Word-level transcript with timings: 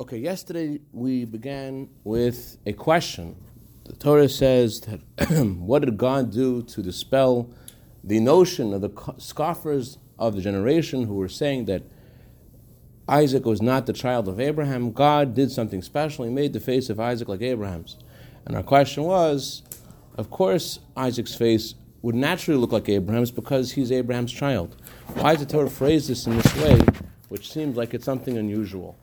Okay, 0.00 0.18
yesterday 0.18 0.78
we 0.92 1.24
began 1.24 1.88
with 2.04 2.58
a 2.64 2.72
question. 2.72 3.34
The 3.82 3.94
Torah 3.94 4.28
says 4.28 4.80
that 4.82 5.00
what 5.58 5.80
did 5.80 5.96
God 5.96 6.30
do 6.30 6.62
to 6.62 6.82
dispel 6.84 7.50
the 8.04 8.20
notion 8.20 8.72
of 8.72 8.80
the 8.80 8.90
scoffers 9.18 9.98
of 10.16 10.36
the 10.36 10.40
generation 10.40 11.02
who 11.02 11.14
were 11.14 11.28
saying 11.28 11.64
that 11.64 11.82
Isaac 13.08 13.44
was 13.44 13.60
not 13.60 13.86
the 13.86 13.92
child 13.92 14.28
of 14.28 14.38
Abraham? 14.38 14.92
God 14.92 15.34
did 15.34 15.50
something 15.50 15.82
special. 15.82 16.24
He 16.24 16.30
made 16.30 16.52
the 16.52 16.60
face 16.60 16.90
of 16.90 17.00
Isaac 17.00 17.26
like 17.26 17.42
Abraham's. 17.42 17.96
And 18.46 18.54
our 18.54 18.62
question 18.62 19.02
was 19.02 19.64
of 20.16 20.30
course, 20.30 20.78
Isaac's 20.96 21.34
face 21.34 21.74
would 22.02 22.14
naturally 22.14 22.60
look 22.60 22.70
like 22.70 22.88
Abraham's 22.88 23.32
because 23.32 23.72
he's 23.72 23.90
Abraham's 23.90 24.32
child. 24.32 24.76
Why 25.14 25.34
does 25.34 25.44
the 25.44 25.52
Torah 25.52 25.68
phrase 25.68 26.06
this 26.06 26.28
in 26.28 26.36
this 26.36 26.56
way, 26.56 26.80
which 27.30 27.52
seems 27.52 27.76
like 27.76 27.94
it's 27.94 28.04
something 28.04 28.38
unusual? 28.38 28.96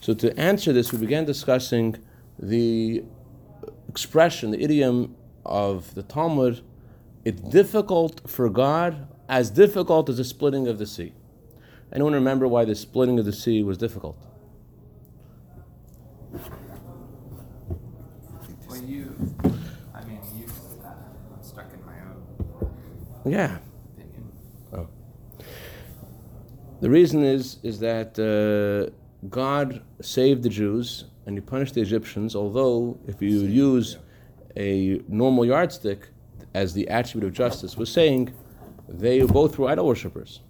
So 0.00 0.14
to 0.14 0.38
answer 0.38 0.72
this, 0.72 0.92
we 0.92 0.98
began 0.98 1.24
discussing 1.24 1.96
the 2.38 3.02
expression, 3.88 4.50
the 4.52 4.62
idiom 4.62 5.16
of 5.44 5.94
the 5.94 6.02
Talmud. 6.02 6.62
It's 7.24 7.40
difficult 7.40 8.28
for 8.28 8.48
God, 8.48 9.08
as 9.28 9.50
difficult 9.50 10.08
as 10.08 10.16
the 10.18 10.24
splitting 10.24 10.68
of 10.68 10.78
the 10.78 10.86
sea. 10.86 11.12
Anyone 11.92 12.12
remember 12.12 12.46
why 12.46 12.64
the 12.64 12.74
splitting 12.74 13.18
of 13.18 13.24
the 13.24 13.32
sea 13.32 13.62
was 13.62 13.76
difficult? 13.78 14.16
Well, 18.68 18.82
you, 18.82 19.14
I 19.94 20.04
mean, 20.04 20.20
you, 20.36 20.44
uh, 20.84 20.88
I'm 21.34 21.42
stuck 21.42 21.72
in 21.72 21.84
my 21.84 21.94
own 22.00 22.70
Yeah. 23.24 23.58
opinion. 23.96 24.32
Oh. 24.72 24.86
The 26.80 26.90
reason 26.90 27.24
is 27.24 27.58
is 27.62 27.80
that 27.80 28.18
uh, 28.18 28.92
God 29.28 29.82
saved 30.00 30.42
the 30.42 30.48
Jews 30.48 31.04
and 31.26 31.36
He 31.36 31.40
punished 31.40 31.74
the 31.74 31.80
Egyptians. 31.80 32.36
Although, 32.36 32.98
if 33.06 33.20
you 33.20 33.40
use 33.40 33.98
a 34.56 35.00
normal 35.08 35.44
yardstick 35.44 36.08
as 36.54 36.74
the 36.74 36.88
attribute 36.88 37.28
of 37.28 37.34
justice, 37.34 37.76
was 37.76 37.90
saying 37.90 38.32
they 38.88 39.20
both 39.22 39.58
were 39.58 39.68
idol 39.68 39.86
worshippers. 39.86 40.40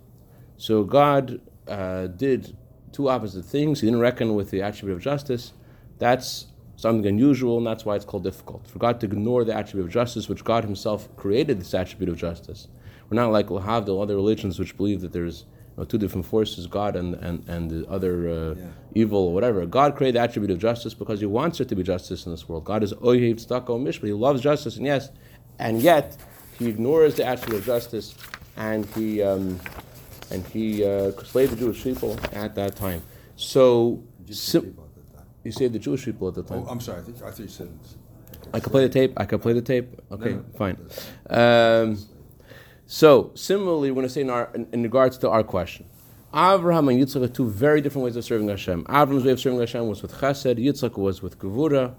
So 0.57 0.85
God 0.85 1.41
uh, 1.67 2.07
did 2.09 2.57
two 2.93 3.09
opposite 3.09 3.45
things. 3.45 3.81
He 3.81 3.87
didn't 3.87 4.01
reckon 4.01 4.35
with 4.35 4.51
the 4.51 4.63
attribute 4.63 4.97
of 4.97 5.03
justice. 5.03 5.53
That's 5.99 6.47
something 6.77 7.07
unusual, 7.07 7.59
and 7.59 7.67
that's 7.67 7.85
why 7.85 7.97
it's 7.97 8.05
called 8.05 8.23
difficult. 8.23 8.67
For 8.69 8.79
God 8.79 9.01
to 9.01 9.07
ignore 9.07 9.45
the 9.45 9.55
attribute 9.55 9.87
of 9.87 9.93
justice, 9.93 10.29
which 10.29 10.45
God 10.45 10.65
Himself 10.65 11.15
created, 11.17 11.61
this 11.61 11.75
attribute 11.75 12.09
of 12.09 12.17
justice. 12.17 12.69
We're 13.11 13.17
not 13.17 13.33
like 13.33 13.47
Lahavdil, 13.47 14.01
other 14.01 14.15
religions 14.15 14.59
which 14.59 14.77
believe 14.77 15.01
that 15.01 15.13
there's 15.13 15.45
you 15.79 15.85
two 15.85 15.99
different 15.99 16.27
forces, 16.27 16.67
God 16.67 16.97
and, 16.97 17.15
and, 17.15 17.49
and 17.49 17.71
the 17.71 17.89
other 17.89 18.29
uh, 18.29 18.55
Yeah. 18.55 18.65
evil 18.95 19.21
or 19.29 19.35
whatever. 19.35 19.65
God 19.67 19.95
created 19.97 20.17
the 20.17 20.21
attribute 20.21 20.51
of 20.51 20.59
justice 20.59 20.95
because 20.95 21.21
He 21.21 21.27
wants 21.27 21.59
there 21.59 21.67
to 21.67 21.77
be 21.77 21.83
justice 21.83 22.27
in 22.27 22.33
this 22.33 22.49
world. 22.49 22.65
God 22.65 22.83
is 22.83 22.93
Oyev 22.95 23.37
Tzedakah 23.37 23.81
Mishpat. 23.83 24.07
He 24.07 24.13
loves 24.13 24.41
justice, 24.41 24.77
and 24.77 24.87
yes, 24.87 25.11
and 25.59 25.81
yet 25.81 26.17
He 26.59 26.69
ignores 26.69 27.15
the 27.15 27.25
attribute 27.25 27.61
of 27.61 27.67
justice, 27.67 28.15
and 28.57 28.85
He 28.87 29.23
um, 29.23 29.59
and 30.31 30.45
He 30.49 30.85
uh, 30.85 31.13
slaved 31.23 31.53
the 31.53 31.57
Jewish 31.57 31.83
people 31.85 32.19
at 32.33 32.55
that 32.57 32.77
time. 32.77 33.03
So, 33.37 34.03
sim- 34.31 34.63
the 34.63 34.67
people 34.69 34.85
at 34.85 34.95
that 35.07 35.17
time. 35.19 35.27
He 35.45 35.51
saved 35.53 35.75
the 35.75 35.79
Jewish 35.79 36.05
people 36.05 36.27
at 36.29 36.35
the 36.35 36.43
time. 36.43 36.65
Oh, 36.67 36.71
I'm 36.71 36.81
sorry. 36.81 37.01
I, 37.01 37.03
think, 37.05 37.17
I 37.23 37.31
thought 37.31 37.39
you 37.39 37.49
said. 37.49 37.71
I 38.53 38.61
could 38.61 38.73
play 38.73 38.83
the 38.83 38.89
tape. 38.89 39.13
I 39.17 39.25
could 39.27 39.43
play 39.43 39.53
the 39.53 39.63
tape. 39.63 39.89
Okay, 40.11 40.35
no. 40.35 40.45
fine. 40.57 40.77
Um, 41.31 41.99
so 42.89 43.31
similarly, 43.35 43.91
when 43.91 44.07
I 44.07 44.09
say 44.09 44.23
in, 44.23 44.31
our, 44.31 44.51
in, 44.55 44.67
in 44.73 44.83
regards 44.83 45.19
to 45.19 45.29
our 45.29 45.45
question, 45.45 45.87
Avraham 46.33 46.91
and 46.91 47.01
Yitzchak 47.01 47.23
are 47.23 47.29
two 47.29 47.49
very 47.49 47.83
different 47.83 48.07
ways 48.07 48.17
of 48.17 48.25
serving 48.25 48.49
Hashem. 48.49 48.85
Avraham's 48.85 49.25
way 49.25 49.33
of 49.33 49.41
serving 49.41 49.61
Hashem 49.61 49.87
was 49.87 50.01
with 50.03 50.15
Chesed. 50.15 50.57
Yitzchak 50.57 50.97
was 50.97 51.23
with 51.23 51.39
Gevura, 51.39 51.95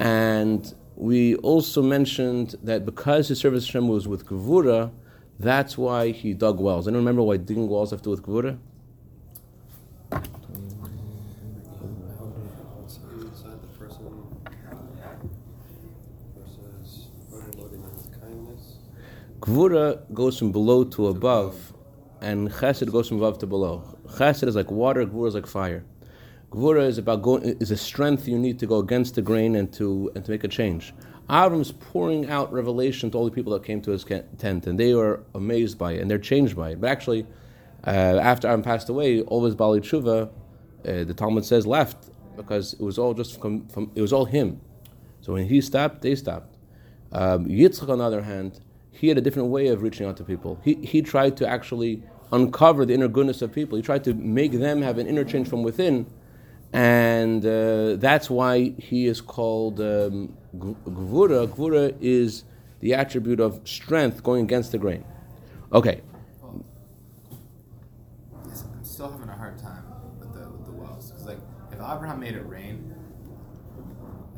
and 0.00 0.74
we 0.96 1.36
also 1.36 1.80
mentioned 1.80 2.56
that 2.64 2.84
because 2.84 3.28
his 3.28 3.38
service 3.38 3.66
to 3.66 3.68
Hashem 3.68 3.88
was 3.88 4.08
with 4.08 4.26
Gevura, 4.26 4.90
that's 5.38 5.78
why 5.78 6.10
he 6.10 6.34
dug 6.34 6.58
wells. 6.58 6.88
I 6.88 6.90
don't 6.90 6.98
remember 6.98 7.22
why 7.22 7.36
digging 7.36 7.68
wells 7.68 7.92
have 7.92 8.00
to 8.00 8.04
do 8.04 8.10
with 8.10 8.22
Gevura. 8.22 8.58
inside 13.26 13.60
the 13.60 13.66
person 13.78 14.26
versus 16.36 17.08
overloading 17.32 17.82
them 17.82 17.96
with 17.96 18.20
kindness. 18.20 18.76
Gvura 19.40 20.00
goes 20.14 20.38
from 20.38 20.50
below 20.50 20.82
to 20.82 21.08
above, 21.08 21.74
and 22.22 22.50
Chesed 22.50 22.90
goes 22.90 23.08
from 23.08 23.18
above 23.18 23.38
to 23.40 23.46
below. 23.46 23.82
Chesed 24.08 24.48
is 24.48 24.56
like 24.56 24.70
water, 24.70 25.04
Gvura 25.04 25.28
is 25.28 25.34
like 25.34 25.46
fire. 25.46 25.84
Gvura 26.50 26.86
is 26.86 26.96
about 26.96 27.20
going 27.20 27.42
is 27.60 27.70
a 27.70 27.76
strength 27.76 28.26
you 28.26 28.38
need 28.38 28.58
to 28.60 28.66
go 28.66 28.78
against 28.78 29.14
the 29.14 29.22
grain 29.22 29.56
and 29.56 29.70
to 29.74 30.10
and 30.14 30.24
to 30.24 30.30
make 30.30 30.44
a 30.44 30.48
change. 30.48 30.94
Avram's 31.28 31.72
pouring 31.72 32.30
out 32.30 32.50
revelation 32.52 33.10
to 33.10 33.18
all 33.18 33.24
the 33.26 33.30
people 33.30 33.52
that 33.52 33.62
came 33.62 33.82
to 33.82 33.90
his 33.90 34.04
tent, 34.04 34.66
and 34.66 34.80
they 34.80 34.94
were 34.94 35.22
amazed 35.34 35.76
by 35.76 35.92
it 35.92 36.00
and 36.00 36.10
they're 36.10 36.18
changed 36.18 36.56
by 36.56 36.70
it. 36.70 36.80
But 36.80 36.88
actually, 36.88 37.26
uh, 37.86 37.90
after 37.90 38.48
Avram 38.48 38.62
passed 38.62 38.88
away, 38.88 39.20
all 39.22 39.44
his 39.44 39.54
Bali 39.54 39.80
Tshuva, 39.80 40.28
uh, 40.28 40.30
the 40.82 41.12
Talmud 41.12 41.44
says, 41.44 41.66
left 41.66 42.08
because 42.36 42.72
it 42.74 42.80
was 42.80 42.96
all 42.96 43.12
just 43.12 43.40
from, 43.40 43.66
from 43.68 43.90
it 43.94 44.00
was 44.00 44.12
all 44.12 44.24
him. 44.24 44.60
So 45.20 45.34
when 45.34 45.46
he 45.46 45.60
stopped, 45.60 46.00
they 46.02 46.14
stopped. 46.14 46.56
Um, 47.12 47.46
Yitzchak, 47.46 47.88
on 47.88 47.98
the 47.98 48.04
other 48.04 48.22
hand, 48.22 48.60
he 48.96 49.08
had 49.08 49.18
a 49.18 49.20
different 49.20 49.48
way 49.48 49.68
of 49.68 49.82
reaching 49.82 50.06
out 50.06 50.16
to 50.16 50.24
people. 50.24 50.58
He, 50.64 50.74
he 50.74 51.02
tried 51.02 51.36
to 51.38 51.48
actually 51.48 52.02
uncover 52.32 52.86
the 52.86 52.94
inner 52.94 53.08
goodness 53.08 53.42
of 53.42 53.52
people. 53.52 53.76
He 53.76 53.82
tried 53.82 54.04
to 54.04 54.14
make 54.14 54.52
them 54.52 54.82
have 54.82 54.98
an 54.98 55.06
interchange 55.06 55.48
from 55.48 55.62
within, 55.62 56.06
and 56.72 57.44
uh, 57.44 57.96
that's 57.96 58.30
why 58.30 58.70
he 58.78 59.06
is 59.06 59.20
called 59.20 59.80
um, 59.80 60.36
Gvura. 60.56 61.46
Gvura 61.46 61.94
is 62.00 62.44
the 62.80 62.94
attribute 62.94 63.38
of 63.40 63.60
strength 63.64 64.22
going 64.22 64.44
against 64.44 64.72
the 64.72 64.78
grain. 64.78 65.04
Okay, 65.72 66.00
I'm 66.42 66.64
still 68.84 69.10
having 69.10 69.28
a 69.28 69.36
hard 69.36 69.58
time 69.58 69.84
with 70.18 70.32
the 70.32 70.48
with 70.48 70.64
the 70.66 70.72
wells 70.72 71.10
because 71.10 71.26
like 71.26 71.38
if 71.70 71.78
Abraham 71.78 72.20
made 72.20 72.34
it 72.34 72.46
rain 72.46 72.94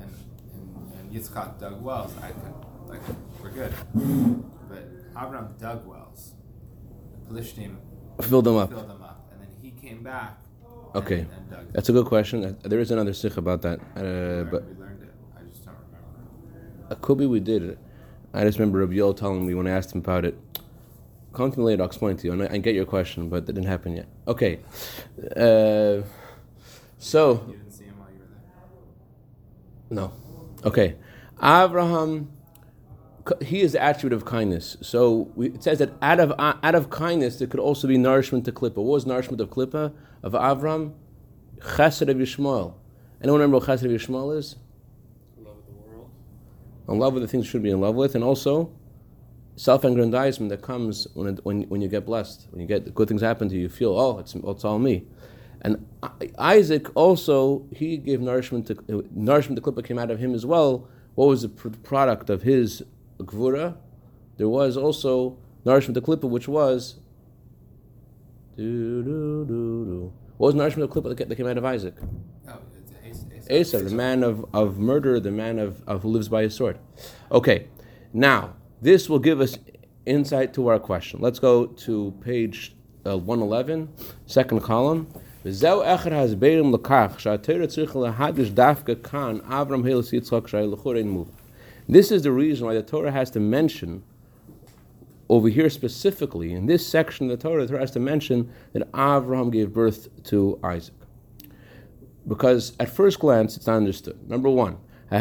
and 0.00 0.12
and, 0.54 0.92
and 0.98 1.12
Yitzchak 1.12 1.60
dug 1.60 1.80
wells, 1.80 2.12
I 2.20 2.30
could 2.30 2.54
like 2.88 3.00
we're 3.42 3.50
good. 3.50 3.72
But 4.68 4.88
Abraham 5.16 5.54
dug 5.58 5.86
wells. 5.86 6.34
The 7.28 7.34
Plishtim 7.34 7.76
fill 8.22 8.42
them 8.42 8.56
up. 8.56 8.70
filled 8.70 8.88
them 8.88 9.02
up, 9.02 9.28
and 9.32 9.40
then 9.40 9.48
he 9.62 9.70
came 9.70 10.02
back. 10.02 10.38
Okay, 10.94 11.20
and, 11.20 11.50
dug. 11.50 11.72
that's 11.72 11.88
a 11.88 11.92
good 11.92 12.06
question. 12.06 12.44
Uh, 12.44 12.54
There 12.62 12.80
is 12.80 12.90
another 12.90 13.12
sikh 13.12 13.36
about 13.36 13.62
that, 13.62 13.78
We 13.94 14.00
uh, 14.00 14.04
learned- 14.04 14.50
but 14.50 14.64
we 14.66 14.74
learned 14.74 15.02
it. 15.02 15.10
I 15.36 15.42
just 15.50 15.64
don't 15.64 15.74
remember. 15.74 16.90
Uh, 16.90 16.94
Kobe, 16.96 17.26
we 17.26 17.40
did 17.40 17.62
it. 17.62 17.78
I 18.32 18.44
just 18.44 18.58
remember 18.58 18.78
Rabbi 18.78 18.96
telling 19.18 19.46
me 19.46 19.54
when 19.54 19.66
I 19.66 19.70
asked 19.70 19.92
him 19.94 19.98
about 20.00 20.24
it. 20.24 20.38
Come 21.34 21.52
to 21.52 21.58
me 21.58 21.64
later, 21.66 21.82
I'll 21.82 21.88
explain 21.88 22.16
to 22.16 22.26
you. 22.26 22.32
And 22.32 22.42
I, 22.42 22.48
I 22.54 22.58
get 22.58 22.74
your 22.74 22.86
question, 22.86 23.28
but 23.28 23.46
that 23.46 23.52
didn't 23.52 23.68
happen 23.68 23.96
yet. 23.96 24.06
Okay. 24.26 24.60
Uh, 25.36 26.02
so, 26.98 27.44
You 27.46 27.52
didn't 27.58 27.70
see 27.72 27.84
him 27.84 27.98
while 27.98 28.08
you 28.10 28.18
were 28.20 28.26
there. 28.30 28.42
no. 29.90 30.12
Okay. 30.64 30.96
Abraham, 31.42 32.30
he 33.42 33.60
is 33.60 33.72
the 33.72 33.82
attribute 33.82 34.12
of 34.12 34.24
kindness. 34.24 34.76
So 34.80 35.30
we, 35.34 35.48
it 35.48 35.62
says 35.62 35.78
that 35.78 35.92
out 36.02 36.20
of, 36.20 36.32
out 36.38 36.74
of 36.74 36.90
kindness, 36.90 37.38
there 37.38 37.48
could 37.48 37.60
also 37.60 37.88
be 37.88 37.98
nourishment 37.98 38.44
to 38.46 38.52
Klippa. 38.52 38.76
What 38.76 38.84
was 38.84 39.06
nourishment 39.06 39.40
of 39.40 39.50
Klippa? 39.50 39.92
Of 40.22 40.32
Avram? 40.32 40.92
Chesed 41.60 42.08
of 42.08 42.16
Yishmael. 42.16 42.74
Anyone 43.22 43.40
remember 43.40 43.58
what 43.58 43.66
Chesed 43.68 43.84
of 43.84 43.90
Yishmael 43.90 44.36
is? 44.36 44.56
Love 45.38 45.56
of 45.56 45.66
the 45.66 45.72
world. 45.90 46.10
in 46.88 46.98
love 46.98 47.14
with 47.14 47.22
the 47.22 47.28
things 47.28 47.46
you 47.46 47.50
should 47.50 47.62
be 47.62 47.70
in 47.70 47.80
love 47.80 47.94
with, 47.94 48.14
and 48.14 48.24
also 48.24 48.72
self-aggrandizement 49.56 50.50
that 50.50 50.62
comes 50.62 51.08
when, 51.14 51.34
it, 51.34 51.44
when, 51.44 51.62
when 51.62 51.80
you 51.80 51.88
get 51.88 52.06
blessed, 52.06 52.46
when 52.50 52.60
you 52.60 52.66
get 52.66 52.94
good 52.94 53.08
things 53.08 53.20
happen 53.20 53.48
to 53.48 53.54
you, 53.54 53.62
you 53.62 53.68
feel, 53.68 53.98
oh, 53.98 54.18
it's, 54.18 54.34
it's 54.34 54.64
all 54.64 54.78
me. 54.78 55.04
And 55.62 55.84
Isaac 56.38 56.86
also, 56.94 57.66
he 57.74 57.96
gave 57.96 58.20
nourishment 58.20 58.68
to, 58.68 58.98
uh, 58.98 59.02
nourishment 59.10 59.62
to 59.62 59.70
Klippa 59.70 59.84
came 59.84 59.98
out 59.98 60.10
of 60.10 60.20
him 60.20 60.34
as 60.34 60.46
well. 60.46 60.88
What 61.16 61.26
was 61.26 61.42
the 61.42 61.48
pr- 61.48 61.70
product 61.70 62.30
of 62.30 62.42
his 62.42 62.84
gvura? 63.19 63.75
There 64.37 64.49
was 64.49 64.77
also 64.77 65.37
nourishment 65.65 65.95
to 65.95 66.01
Klippa, 66.01 66.27
which 66.29 66.47
was, 66.47 66.95
do, 68.57 69.03
do, 69.03 69.45
do, 69.45 69.85
do. 69.85 70.13
What 70.37 70.47
was 70.47 70.55
nourishment 70.55 70.91
to 70.91 71.01
Klippa 71.01 71.09
that 71.09 71.17
ca- 71.17 71.25
that 71.25 71.35
came 71.35 71.47
out 71.47 71.57
of 71.57 71.65
Isaac? 71.65 71.95
Oh, 72.49 72.59
it's 72.75 73.25
Asa. 73.49 73.77
Asa, 73.77 73.83
the 73.83 73.95
man 73.95 74.23
of, 74.23 74.45
of 74.53 74.77
murder, 74.79 75.19
the 75.19 75.31
man 75.31 75.59
of, 75.59 75.81
of 75.87 76.01
who 76.03 76.09
lives 76.09 76.27
by 76.29 76.43
his 76.43 76.55
sword. 76.55 76.77
Okay, 77.31 77.67
now 78.13 78.53
this 78.81 79.09
will 79.09 79.19
give 79.19 79.39
us 79.41 79.57
insight 80.05 80.53
to 80.55 80.67
our 80.67 80.79
question. 80.79 81.21
Let's 81.21 81.39
go 81.39 81.67
to 81.67 82.13
page 82.21 82.75
uh, 83.05 83.17
111, 83.17 83.89
second 84.25 84.61
column. 84.61 85.07
וזהו 85.45 85.81
אחד 85.83 86.11
ההסברים 86.11 86.73
לכך 86.73 87.15
שהתרא 87.17 87.65
צריך 87.65 87.95
להדש 87.95 88.49
דווקא 88.49 88.93
כאן 89.03 89.37
אברהם 89.43 89.83
הילס 89.83 90.13
יצחק 90.13 90.47
שהיה 90.47 90.65
לכאורה 90.65 90.97
אין 90.97 91.09
מובן. 91.09 91.31
This 91.88 92.12
is 92.12 92.22
the 92.22 92.32
reason 92.32 92.66
why 92.66 92.74
the 92.74 92.82
Torah 92.82 93.10
has 93.10 93.30
to 93.30 93.40
mention 93.40 94.02
over 95.30 95.48
here 95.48 95.70
specifically, 95.70 96.52
in 96.52 96.66
this 96.66 96.86
section 96.86 97.30
of 97.30 97.38
the 97.38 97.48
Torah, 97.48 97.62
the 97.62 97.68
Torah 97.68 97.80
has 97.80 97.90
to 97.92 98.00
mention 98.00 98.50
that 98.72 98.88
Abraham 98.94 99.50
gave 99.50 99.72
birth 99.72 100.08
to 100.24 100.58
Isaac. 100.62 100.94
because 102.26 102.74
at 102.78 102.90
first 102.90 103.18
glance 103.18 103.56
it's 103.56 103.66
not 103.66 103.76
understood. 103.76 104.28
Number 104.28 104.50
one. 104.50 104.76
The 105.10 105.18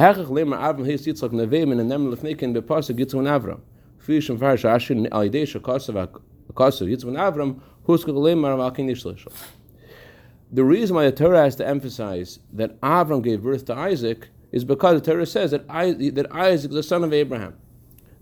reason 10.63 10.96
why 10.96 11.06
the 11.06 11.12
Torah 11.12 11.44
has 11.44 11.56
to 11.56 11.68
emphasize 11.68 12.40
that 12.54 12.80
Avram 12.81 13.24
gave 13.24 13.44
birth 13.44 13.66
to 13.66 13.75
Isaac 13.75 14.30
is 14.52 14.64
because 14.64 15.02
the 15.02 15.12
Torah 15.12 15.26
says 15.26 15.52
that, 15.52 15.68
that 15.68 16.28
Isaac 16.32 16.72
is 16.72 16.76
the 16.76 16.84
son 16.84 17.04
of 17.04 17.14
Abraham. 17.14 17.56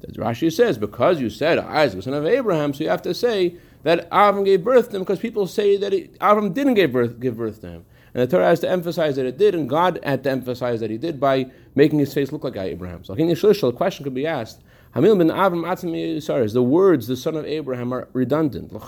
That 0.02 0.16
Rashi 0.16 0.52
says, 0.52 0.78
because 0.78 1.22
you 1.22 1.30
said 1.30 1.58
Isaac 1.58 1.98
was 1.98 2.06
the 2.06 2.12
son 2.12 2.20
of 2.20 2.26
Abraham, 2.26 2.74
so 2.74 2.84
you 2.84 2.90
have 2.90 3.02
to 3.04 3.14
say 3.14 3.56
that 3.84 4.10
Avram 4.10 4.44
gave 4.44 4.64
birth 4.64 4.90
to 4.90 4.98
him 4.98 5.04
because 5.04 5.20
people 5.20 5.48
say 5.48 5.78
that 5.78 5.94
he, 5.94 6.10
Avram 6.20 6.54
didn't 6.54 6.74
give 6.74 6.92
birth, 6.92 7.20
give 7.20 7.38
birth 7.38 7.62
to 7.62 7.68
him. 7.68 7.86
And 8.14 8.24
the 8.24 8.28
Torah 8.28 8.46
has 8.46 8.62
to 8.62 8.70
emphasize 8.70 9.18
that 9.18 9.26
it 9.26 9.38
did, 9.38 9.56
and 9.56 9.70
God 9.70 10.00
had 10.02 10.24
to 10.24 10.32
emphasize 10.32 10.80
that 10.80 10.90
he 10.90 10.98
did 10.98 11.20
by 11.20 11.52
making 11.76 12.00
his 12.00 12.14
face 12.14 12.32
look 12.32 12.46
like 12.46 12.56
Abraham. 12.56 13.04
So 13.04 13.14
the 13.14 13.74
question 13.76 14.04
could 14.06 14.14
be 14.14 14.26
asked, 14.26 14.62
Hamil 14.96 15.18
bin 15.18 15.28
Avram 15.28 16.54
the 16.54 16.64
words 16.64 17.08
the 17.08 17.18
son 17.18 17.36
of 17.36 17.46
Abraham 17.46 17.94
are 17.94 18.08
redundant. 18.14 18.72
We 18.72 18.80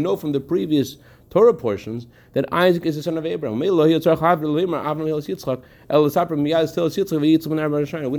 know 0.00 0.16
from 0.16 0.32
the 0.32 0.40
previous 0.40 0.96
Torah 1.30 1.54
portions 1.54 2.06
that 2.34 2.44
Isaac 2.52 2.84
is 2.84 2.96
the 2.96 3.02
son 3.02 3.16
of 3.16 3.24
Abraham. 3.24 3.58
We 3.58 3.68
don't 3.68 3.90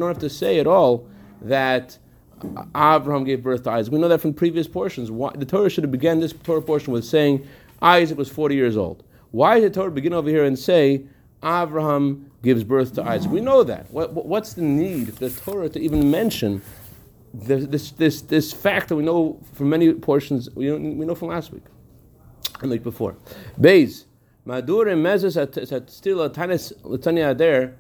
have 0.08 0.18
to 0.18 0.30
say 0.32 0.60
at 0.60 0.66
all 0.66 1.08
that 1.44 2.00
Abraham 2.76 3.24
gave 3.24 3.44
birth 3.44 3.62
to 3.64 3.70
Isaac. 3.70 3.94
We 3.94 4.00
know 4.00 4.08
that 4.08 4.20
from 4.20 4.34
previous 4.34 4.68
portions. 4.68 5.10
The 5.10 5.46
Torah 5.46 5.70
should 5.70 5.84
have 5.84 5.92
begun 5.92 6.20
this 6.20 6.34
Torah 6.34 6.64
portion 6.64 6.92
with 6.92 7.06
saying 7.06 7.48
Isaac 7.84 8.18
was 8.18 8.30
40 8.30 8.56
years 8.56 8.78
old. 8.78 9.04
Why 9.30 9.60
did 9.60 9.72
the 9.72 9.80
Torah 9.80 9.92
begin 9.92 10.14
over 10.14 10.28
here 10.28 10.44
and 10.44 10.58
say 10.58 11.04
Abraham 11.44 12.32
gives 12.42 12.64
birth 12.64 12.94
to 12.96 13.04
Isaac? 13.04 13.32
We 13.32 13.42
know 13.42 13.64
that. 13.64 13.92
What, 13.92 14.14
what's 14.14 14.54
the 14.54 14.62
need 14.62 15.14
for 15.14 15.28
the 15.28 15.30
Torah 15.30 15.70
to 15.70 15.80
even 15.80 16.10
mention 16.10 16.62
this, 17.34 17.92
this, 17.92 18.22
this 18.22 18.54
fact 18.54 18.90
that 18.90 18.96
we 18.96 19.04
know 19.04 19.40
from 19.54 19.70
many 19.70 19.94
portions, 19.94 20.50
we 20.56 20.68
know, 20.68 20.78
we 20.78 21.06
know 21.06 21.16
from 21.16 21.30
last 21.30 21.52
week? 21.52 21.64
like 22.62 22.84
before. 22.84 23.16
Beis, 23.60 24.06
Madur 24.48 24.92
and 24.92 25.04
Mezes 25.04 25.90
still 25.90 26.22
a 26.22 26.30
tanis 26.30 27.38
there, 27.38 27.76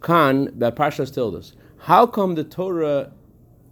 Khan, 0.00 0.50
that 0.58 0.76
Pasha 0.76 1.02
Tildas. 1.02 1.54
How 1.78 2.06
come 2.06 2.34
the 2.34 2.44
Torah 2.44 3.12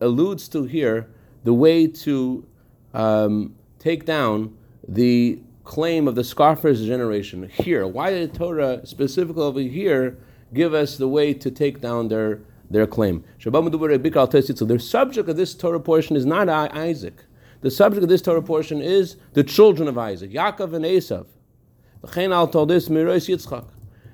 alludes 0.01 0.49
to 0.49 0.65
here 0.65 1.09
the 1.45 1.55
way 1.55 1.87
to 1.87 2.47
um, 2.95 3.55
take 3.79 4.05
down 4.05 4.57
the 4.89 5.41
claim 5.67 6.09
of 6.09 6.15
the 6.15 6.25
scoffers 6.25 6.85
generation 6.87 7.49
here? 7.49 7.87
Why 7.87 8.11
did 8.11 8.33
the 8.33 8.39
Torah 8.39 8.87
specifically 8.87 9.43
over 9.43 9.61
here 9.61 10.17
give 10.55 10.73
us 10.73 10.97
the 10.97 11.09
way 11.09 11.35
to 11.35 11.51
take 11.51 11.81
down 11.83 12.09
their 12.09 12.41
their 12.71 12.87
claim? 12.87 13.23
The 13.39 14.79
subject 14.81 15.29
of 15.29 15.37
this 15.37 15.55
Torah 15.55 15.81
portion 15.81 16.17
is 16.17 16.25
not 16.25 16.49
Isaac. 16.49 17.25
The 17.61 17.71
subject 17.71 18.03
of 18.03 18.09
this 18.09 18.23
Torah 18.23 18.43
portion 18.43 18.81
is 18.81 19.17
the 19.35 19.45
children 19.45 19.89
of 19.89 19.99
Isaac, 19.99 20.31
Yaakov 20.31 20.73
and 20.75 20.85
Esav. 20.85 21.27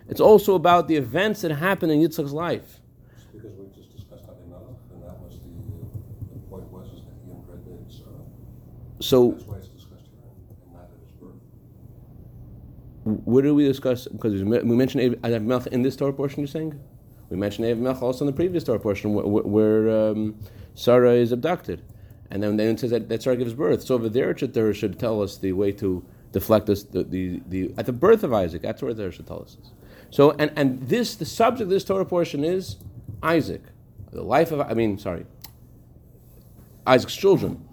It's 0.09 0.21
also 0.21 0.55
about 0.55 0.89
the 0.89 0.97
events 0.97 1.43
that 1.43 1.51
happened 1.53 1.93
in 1.93 2.01
Yitzchak's 2.01 2.33
life. 2.33 2.81
Because 3.33 3.53
we 3.57 3.67
just 3.75 3.95
discussed 3.95 4.25
Abimelech, 4.25 4.77
and 4.93 5.03
that 5.03 5.19
was 5.21 5.39
the, 5.41 5.49
the 6.35 6.41
point 6.49 6.65
was 6.73 6.87
is 6.89 7.03
that 7.05 7.15
he 7.25 7.31
impregnated 7.31 7.91
Sarah. 7.91 8.25
So 9.01 9.33
That's 9.33 9.45
why 9.45 9.57
it's 9.57 9.69
discussed 9.69 10.09
here, 10.13 10.31
and 10.65 10.73
not 10.73 10.85
at 10.85 11.01
his 11.01 11.13
birth. 11.13 11.41
What 13.05 13.43
did 13.43 13.53
we 13.53 13.65
discuss? 13.65 14.07
Because 14.07 14.43
we 14.43 14.77
mentioned 14.77 15.19
Abimelech 15.25 15.67
in 15.69 15.83
this 15.83 15.97
Torah 15.97 16.13
portion. 16.13 16.41
You're 16.41 16.49
saying 16.49 16.81
we 17.31 17.37
mentioned 17.37 17.67
Abimelech 17.67 18.03
also 18.03 18.25
in 18.25 18.27
the 18.27 18.37
previous 18.37 18.65
Torah 18.65 18.79
portion, 18.79 19.15
where, 19.15 19.25
where 19.25 20.11
um, 20.11 20.39
Sarah 20.75 21.15
is 21.15 21.33
abducted. 21.33 21.83
And 22.31 22.43
then, 22.43 22.57
then 22.57 22.75
it 22.75 22.81
says 22.81 22.91
that, 22.91 23.09
that 23.09 23.23
Sarah 23.23 23.37
gives 23.37 23.55
birth. 23.55 23.83
So 23.83 23.95
over 23.95 24.09
there, 24.09 24.33
Torah 24.35 24.73
should 24.73 24.99
tell 24.99 25.23
us 25.23 25.37
the 25.37 25.53
way 25.53 25.73
to 25.73 26.05
deflect 26.33 26.71
us 26.71 26.83
the, 26.83 27.05
the, 27.05 27.43
the, 27.49 27.75
at 27.77 27.87
the 27.87 27.93
birth 27.93 28.23
of 28.23 28.33
Isaac. 28.33 28.63
That's 28.63 28.83
where 28.83 28.95
there 28.95 29.13
should 29.13 29.27
tell 29.27 29.43
us. 29.43 29.57
So 30.13 30.33
and 30.33 30.53
and 30.57 30.83
this 30.89 31.15
the 31.17 31.25
subject 31.25 31.63
of 31.63 31.69
this 31.71 31.85
Torah 31.85 32.05
portion 32.05 32.45
is 32.45 32.77
Isaac, 33.23 33.63
the 34.11 34.23
life 34.23 34.53
of 34.53 34.61
I 34.61 34.75
mean 34.75 34.99
sorry, 34.99 35.25
Isaac's 36.87 37.17
children, 37.17 37.67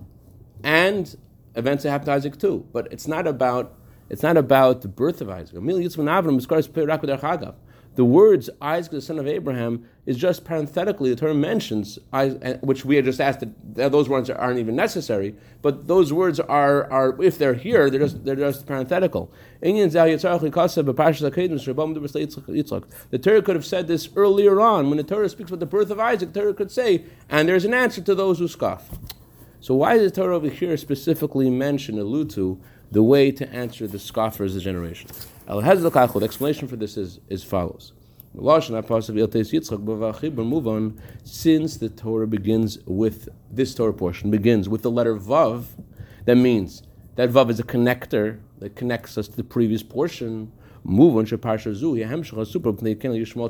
and 0.63 1.17
events 1.55 1.83
that 1.83 1.91
happened 1.91 2.05
to 2.05 2.13
Isaac 2.13 2.39
too. 2.39 2.65
But 2.71 2.93
it's 2.93 3.09
not 3.09 3.27
about 3.27 3.75
it's 4.09 4.23
not 4.23 4.37
about 4.37 4.81
the 4.81 4.87
birth 4.87 5.21
of 5.21 5.29
Isaac 5.29 5.55
the 7.95 8.05
words 8.05 8.49
Isaac, 8.61 8.91
the 8.91 9.01
son 9.01 9.19
of 9.19 9.27
Abraham, 9.27 9.83
is 10.05 10.15
just 10.15 10.45
parenthetically, 10.45 11.09
the 11.09 11.17
term 11.17 11.41
mentions, 11.41 11.99
which 12.61 12.85
we 12.85 12.95
had 12.95 13.03
just 13.03 13.19
asked, 13.19 13.41
that 13.41 13.91
those 13.91 14.07
words 14.07 14.29
aren't 14.29 14.59
even 14.59 14.73
necessary, 14.75 15.35
but 15.61 15.87
those 15.87 16.13
words 16.13 16.39
are, 16.39 16.89
are 16.89 17.21
if 17.21 17.37
they're 17.37 17.55
here, 17.55 17.89
they're 17.89 17.99
just, 17.99 18.23
they're 18.23 18.37
just 18.37 18.65
parenthetical. 18.65 19.29
The 19.61 19.73
Torah 23.21 23.41
could 23.41 23.55
have 23.55 23.65
said 23.65 23.87
this 23.87 24.09
earlier 24.15 24.61
on. 24.61 24.89
When 24.89 24.95
the 24.97 25.03
Torah 25.03 25.27
speaks 25.27 25.49
about 25.49 25.59
the 25.59 25.65
birth 25.65 25.89
of 25.89 25.99
Isaac, 25.99 26.31
the 26.31 26.39
Torah 26.39 26.53
could 26.53 26.71
say, 26.71 27.03
and 27.27 27.49
there's 27.49 27.65
an 27.65 27.73
answer 27.73 27.99
to 28.01 28.15
those 28.15 28.39
who 28.39 28.47
scoff. 28.47 28.89
So 29.59 29.75
why 29.75 29.97
does 29.97 30.09
the 30.09 30.21
Torah 30.21 30.37
over 30.37 30.47
here 30.47 30.77
specifically 30.77 31.49
mention, 31.49 31.99
allude 31.99 32.29
to, 32.29 32.61
the 32.91 33.03
way 33.03 33.31
to 33.31 33.47
answer 33.53 33.87
the 33.87 33.99
scoffers 33.99 34.55
of 34.55 34.55
the 34.55 34.63
generation? 34.63 35.09
The 35.47 36.23
explanation 36.23 36.67
for 36.67 36.75
this 36.75 36.97
is 36.97 37.19
as 37.29 37.43
follows. 37.43 37.93
Since 41.23 41.77
the 41.77 41.89
Torah 41.89 42.27
begins 42.27 42.77
with 42.85 43.29
this 43.51 43.73
Torah 43.73 43.93
portion 43.93 44.29
begins 44.29 44.69
with 44.69 44.83
the 44.83 44.91
letter 44.91 45.15
Vav, 45.15 45.65
that 46.25 46.35
means 46.35 46.83
that 47.15 47.31
Vav 47.31 47.49
is 47.49 47.59
a 47.59 47.63
connector 47.63 48.39
that 48.59 48.75
connects 48.75 49.17
us 49.17 49.27
to 49.27 49.35
the 49.35 49.43
previous 49.43 49.81
portion. 49.81 50.51
Move 50.83 51.17
on 51.17 51.25
It's 51.25 51.37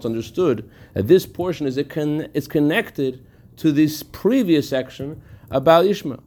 understood 0.06 0.70
that 0.94 1.08
this 1.08 1.26
portion 1.26 1.68
is, 1.68 1.80
con- 1.90 2.30
is 2.34 2.48
connected 2.48 3.26
to 3.58 3.72
this 3.72 4.02
previous 4.02 4.70
section 4.70 5.22
about 5.52 5.86
Ishmael. 5.86 6.24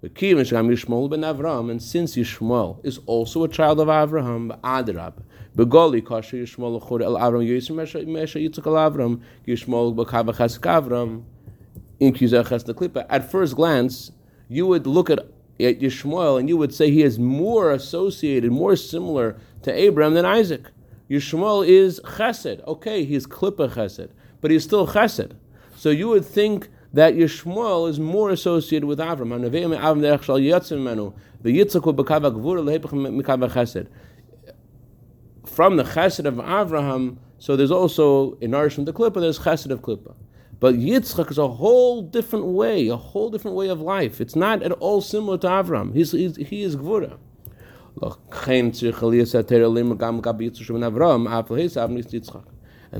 And 0.00 0.16
since 0.16 2.14
Yishmael 2.14 2.84
is 2.84 3.00
also 3.06 3.42
a 3.42 3.48
child 3.48 3.80
of 3.80 3.88
Avraham, 3.88 4.60
Adrab, 4.60 5.14
Begoli 5.56 6.00
kasher 6.00 6.40
Yishmael 6.40 6.76
l'chor 6.76 7.02
el 7.02 7.16
Avram 7.16 7.44
Yitzchak 7.44 8.66
el 8.66 8.74
Avram 8.74 9.20
Yishmael 9.44 11.24
in 11.98 12.12
Klipa. 12.12 13.06
At 13.08 13.28
first 13.28 13.56
glance, 13.56 14.12
you 14.48 14.68
would 14.68 14.86
look 14.86 15.10
at, 15.10 15.18
at 15.18 15.80
Yishmael 15.80 16.38
and 16.38 16.48
you 16.48 16.56
would 16.56 16.72
say 16.72 16.92
he 16.92 17.02
is 17.02 17.18
more 17.18 17.72
associated, 17.72 18.52
more 18.52 18.76
similar 18.76 19.36
to 19.62 19.72
Abraham 19.72 20.14
than 20.14 20.24
Isaac. 20.24 20.70
Yishmael 21.10 21.66
is 21.66 22.00
Chesed. 22.04 22.64
Okay, 22.68 23.04
he's 23.04 23.26
Klippa 23.26 23.72
Chesed, 23.72 24.10
but 24.40 24.52
he's 24.52 24.62
still 24.62 24.86
Chesed. 24.86 25.32
So 25.74 25.90
you 25.90 26.06
would 26.08 26.24
think 26.24 26.68
that 26.92 27.14
Yishmael 27.14 27.88
is 27.88 28.00
more 28.00 28.30
associated 28.30 28.86
with 28.86 28.98
Avram. 28.98 29.32
From 35.46 35.76
the 35.76 35.84
chesed 35.84 36.24
of 36.24 36.34
Avraham, 36.34 37.18
so 37.38 37.56
there's 37.56 37.70
also 37.70 38.36
in 38.40 38.50
nourishment 38.50 38.86
the 38.86 38.92
klippa, 38.92 39.20
there's 39.20 39.38
chesed 39.40 39.70
of 39.70 39.82
klippa. 39.82 40.14
But 40.60 40.74
Yitzchak 40.74 41.30
is 41.30 41.38
a 41.38 41.46
whole 41.46 42.02
different 42.02 42.46
way, 42.46 42.88
a 42.88 42.96
whole 42.96 43.30
different 43.30 43.56
way 43.56 43.68
of 43.68 43.80
life. 43.80 44.20
It's 44.20 44.34
not 44.34 44.62
at 44.62 44.72
all 44.72 45.00
similar 45.00 45.38
to 45.38 45.46
Avram. 45.46 45.94
He's, 45.94 46.12
he's, 46.12 46.36
he 46.36 46.62
is 46.62 46.76
Gvura. 46.76 47.18
And 48.00 48.74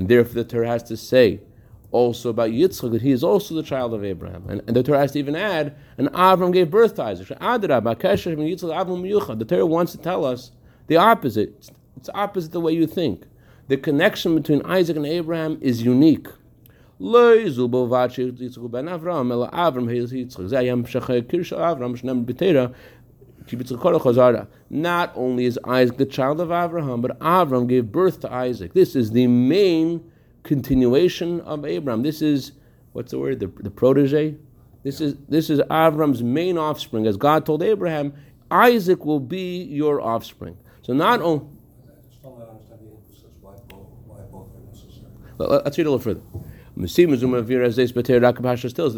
therefore 0.07 0.33
the 0.33 0.43
Torah 0.43 0.67
has 0.67 0.83
to 0.83 0.97
say, 0.97 1.39
also 1.91 2.29
about 2.29 2.51
Yitzchak 2.51 2.91
that 2.91 3.01
he 3.01 3.11
is 3.11 3.23
also 3.23 3.55
the 3.55 3.63
child 3.63 3.93
of 3.93 4.03
Abraham. 4.03 4.45
And, 4.47 4.61
and 4.67 4.75
the 4.75 4.83
Torah 4.83 4.99
has 4.99 5.13
to 5.13 5.19
even 5.19 5.35
add, 5.35 5.75
and 5.97 6.09
Avram 6.09 6.53
gave 6.53 6.69
birth 6.69 6.95
to 6.95 7.03
Isaac. 7.03 7.27
The 7.27 9.45
Torah 9.47 9.65
wants 9.65 9.91
to 9.93 9.97
tell 9.97 10.25
us 10.25 10.51
the 10.87 10.97
opposite. 10.97 11.71
It's 11.97 12.09
opposite 12.13 12.51
the 12.51 12.59
way 12.59 12.73
you 12.73 12.85
think. 12.87 13.23
The 13.67 13.77
connection 13.77 14.35
between 14.35 14.65
Isaac 14.65 14.97
and 14.97 15.05
Abraham 15.05 15.57
is 15.61 15.83
unique. 15.83 16.27
Not 17.01 17.37
only 25.15 25.45
is 25.45 25.59
Isaac 25.63 25.97
the 25.97 26.05
child 26.09 26.41
of 26.41 26.51
Abraham, 26.51 27.01
but 27.01 27.19
Avram 27.19 27.67
gave 27.67 27.91
birth 27.91 28.19
to 28.21 28.33
Isaac. 28.33 28.73
This 28.73 28.95
is 28.95 29.11
the 29.11 29.27
main 29.27 30.08
continuation 30.43 31.41
of 31.41 31.65
Abraham. 31.65 32.03
This 32.03 32.21
is 32.21 32.53
what's 32.93 33.11
the 33.11 33.19
word? 33.19 33.39
The, 33.39 33.47
the 33.47 33.71
protege. 33.71 34.35
This 34.83 35.01
is 35.01 35.15
this 35.27 35.49
is 35.49 35.59
Avram's 35.69 36.23
main 36.23 36.57
offspring, 36.57 37.05
as 37.05 37.17
God 37.17 37.45
told 37.45 37.61
Abraham, 37.61 38.13
Isaac 38.49 39.05
will 39.05 39.19
be 39.19 39.63
your 39.63 40.01
offspring. 40.01 40.57
So 40.81 40.93
not 40.93 41.21
only 41.21 41.45
Let's 45.39 45.77
read 45.77 45.87
a 45.87 45.91
little 45.91 45.99
further. 45.99 46.21
The 46.75 46.87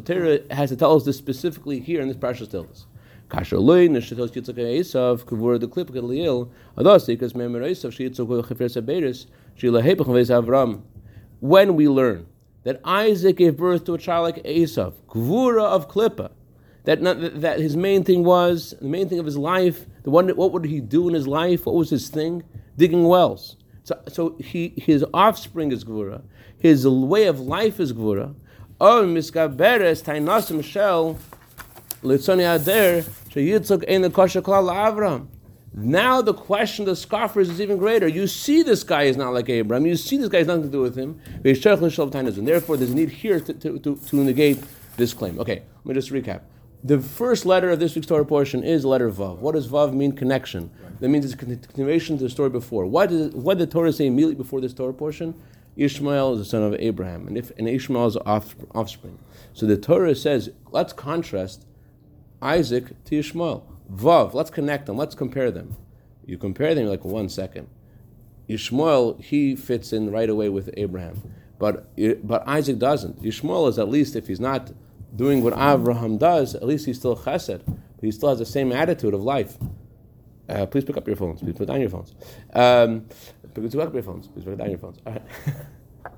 Torah 0.02 0.40
has 0.52 0.70
to 0.70 0.76
tell 0.76 0.96
us 0.96 1.06
this 1.06 1.18
specifically 1.18 1.80
here 1.80 2.02
in 2.02 2.08
this 2.08 2.18
Hepech 9.82 10.14
Vez 10.14 10.30
Avram. 10.30 10.82
When 11.42 11.76
we 11.76 11.88
learn 11.88 12.28
that 12.64 12.80
Isaac 12.86 13.38
gave 13.38 13.58
birth 13.58 13.84
to 13.86 13.96
a 13.96 13.98
child 13.98 14.24
like 14.24 14.44
Esav, 14.44 14.94
Kvura 15.10 15.64
of 15.64 15.90
Klippa, 15.90 16.32
that, 16.84 17.02
not, 17.02 17.42
that 17.42 17.60
his 17.60 17.76
main 17.76 18.04
thing 18.04 18.24
was 18.24 18.76
the 18.80 18.88
main 18.88 19.10
thing 19.10 19.20
of 19.20 19.26
his 19.26 19.38
life. 19.38 19.86
The 20.04 20.12
one, 20.12 20.30
what 20.30 20.52
would 20.52 20.66
he 20.66 20.80
do 20.80 21.08
in 21.08 21.16
his 21.16 21.28
life? 21.28 21.66
What 21.66 21.76
was 21.76 21.90
his 21.90 22.10
thing? 22.10 22.44
Digging 22.78 23.08
wells. 23.08 23.58
So, 23.84 24.00
so 24.08 24.36
he 24.38 24.74
his 24.78 25.04
offspring 25.14 25.72
is 25.72 25.84
gvura. 25.84 26.22
His 26.60 26.88
way 26.88 27.26
of 27.26 27.40
life 27.40 27.80
is 27.80 27.94
gvura. 27.94 28.36
Oh, 28.80 29.04
miskaberes 29.04 30.04
tainasim 30.04 30.64
shel 30.64 31.18
litzoni 32.04 32.44
ader 32.44 33.02
sheyitzuk 33.30 33.84
ein 33.90 34.04
lekosher 34.04 34.42
klal 34.44 34.72
Avram. 34.72 35.28
Now 35.74 36.22
the 36.22 36.34
question 36.34 36.84
of 36.84 36.88
the 36.88 36.96
scoffers 36.96 37.50
is 37.50 37.62
even 37.62 37.78
greater. 37.78 38.08
You 38.08 38.28
see 38.28 38.62
this 38.62 38.84
guy 38.84 39.04
is 39.04 39.16
not 39.16 39.34
like 39.34 39.50
Abraham. 39.50 39.86
You 39.86 39.96
see 39.96 40.18
this 40.18 40.28
guy 40.28 40.40
has 40.40 40.48
nothing 40.48 40.64
to 40.64 40.70
do 40.70 40.82
with 40.82 40.98
him. 40.98 41.22
And 41.44 42.48
therefore 42.48 42.78
there's 42.78 42.92
a 42.92 42.96
need 42.96 43.10
here 43.10 43.40
to, 43.40 43.54
to, 43.54 43.80
to, 43.80 43.96
to 43.96 44.16
negate 44.18 44.62
this 44.98 45.14
claim. 45.14 45.40
Okay, 45.40 45.64
let 45.84 45.86
me 45.86 45.94
just 45.94 46.12
recap. 46.12 46.42
The 46.84 47.00
first 47.00 47.46
letter 47.46 47.70
of 47.70 47.80
this 47.80 47.96
week's 47.96 48.08
Torah 48.08 48.26
portion 48.26 48.64
is 48.64 48.84
letter 48.84 49.10
Vav. 49.10 49.38
What 49.38 49.54
does 49.54 49.68
Vav 49.68 49.94
mean? 49.94 50.14
Connection. 50.14 50.72
That 51.00 51.10
means 51.10 51.26
it's 51.26 51.36
a 51.36 51.38
continuation 51.38 52.18
to 52.18 52.24
the 52.24 52.30
story 52.30 52.50
before. 52.50 52.86
What 52.86 53.10
did, 53.10 53.34
what 53.34 53.58
did 53.58 53.70
the 53.70 53.72
Torah 53.72 53.94
say 53.94 54.08
immediately 54.08 54.36
before 54.36 54.62
this 54.62 54.74
Torah 54.74 54.94
portion? 54.94 55.40
Ishmael 55.78 56.34
is 56.34 56.40
the 56.40 56.46
son 56.46 56.64
of 56.64 56.76
Abraham, 56.80 57.28
and 57.28 57.38
if 57.38 57.52
and 57.58 57.68
Ishmael 57.68 58.08
is 58.08 58.18
off, 58.18 58.56
offspring. 58.76 59.18
So 59.54 59.66
the 59.66 59.78
Torah 59.78 60.16
says, 60.16 60.50
let's 60.72 60.92
contrast 60.92 61.66
Isaac 62.42 63.04
to 63.06 63.18
Ishmael. 63.18 63.66
Vav, 63.92 64.34
let's 64.34 64.50
connect 64.50 64.86
them, 64.86 64.98
let's 64.98 65.16
compare 65.16 65.52
them. 65.52 65.76
You 66.26 66.38
compare 66.38 66.74
them, 66.74 66.86
like, 66.88 67.04
one 67.04 67.30
second. 67.30 67.68
Ishmael, 68.48 69.18
he 69.18 69.56
fits 69.56 69.94
in 69.94 70.12
right 70.12 70.30
away 70.30 70.50
with 70.50 70.70
Abraham. 70.78 71.22
But, 71.60 71.92
but 72.26 72.48
Isaac 72.48 72.80
doesn't. 72.80 73.24
Ishmael 73.26 73.68
is 73.68 73.78
at 73.80 73.90
least, 73.90 74.16
if 74.16 74.28
he's 74.28 74.40
not 74.40 74.72
doing 75.16 75.44
what 75.44 75.54
Abraham 75.54 76.18
does, 76.18 76.56
at 76.56 76.64
least 76.64 76.86
he's 76.86 76.98
still 76.98 77.16
chesed. 77.16 77.62
He 78.02 78.12
still 78.12 78.30
has 78.30 78.40
the 78.40 78.46
same 78.46 78.72
attitude 78.72 79.14
of 79.14 79.22
life. 79.22 79.58
Uh, 80.50 80.66
please 80.66 80.84
pick 80.84 80.98
up 80.98 81.08
your 81.08 81.16
phones. 81.16 81.42
Please 81.42 81.56
put 81.56 81.68
down 81.68 81.80
your 81.80 81.90
phones. 81.90 82.14
Um, 82.54 83.06
pick 83.54 83.76
up 83.76 83.94
your 83.94 84.04
phones. 84.04 84.28
Please 84.28 84.44
put 84.44 84.58
down 84.58 84.70
your 84.70 84.80
phones. 84.80 84.98
All 85.06 85.14
right. 85.14 85.22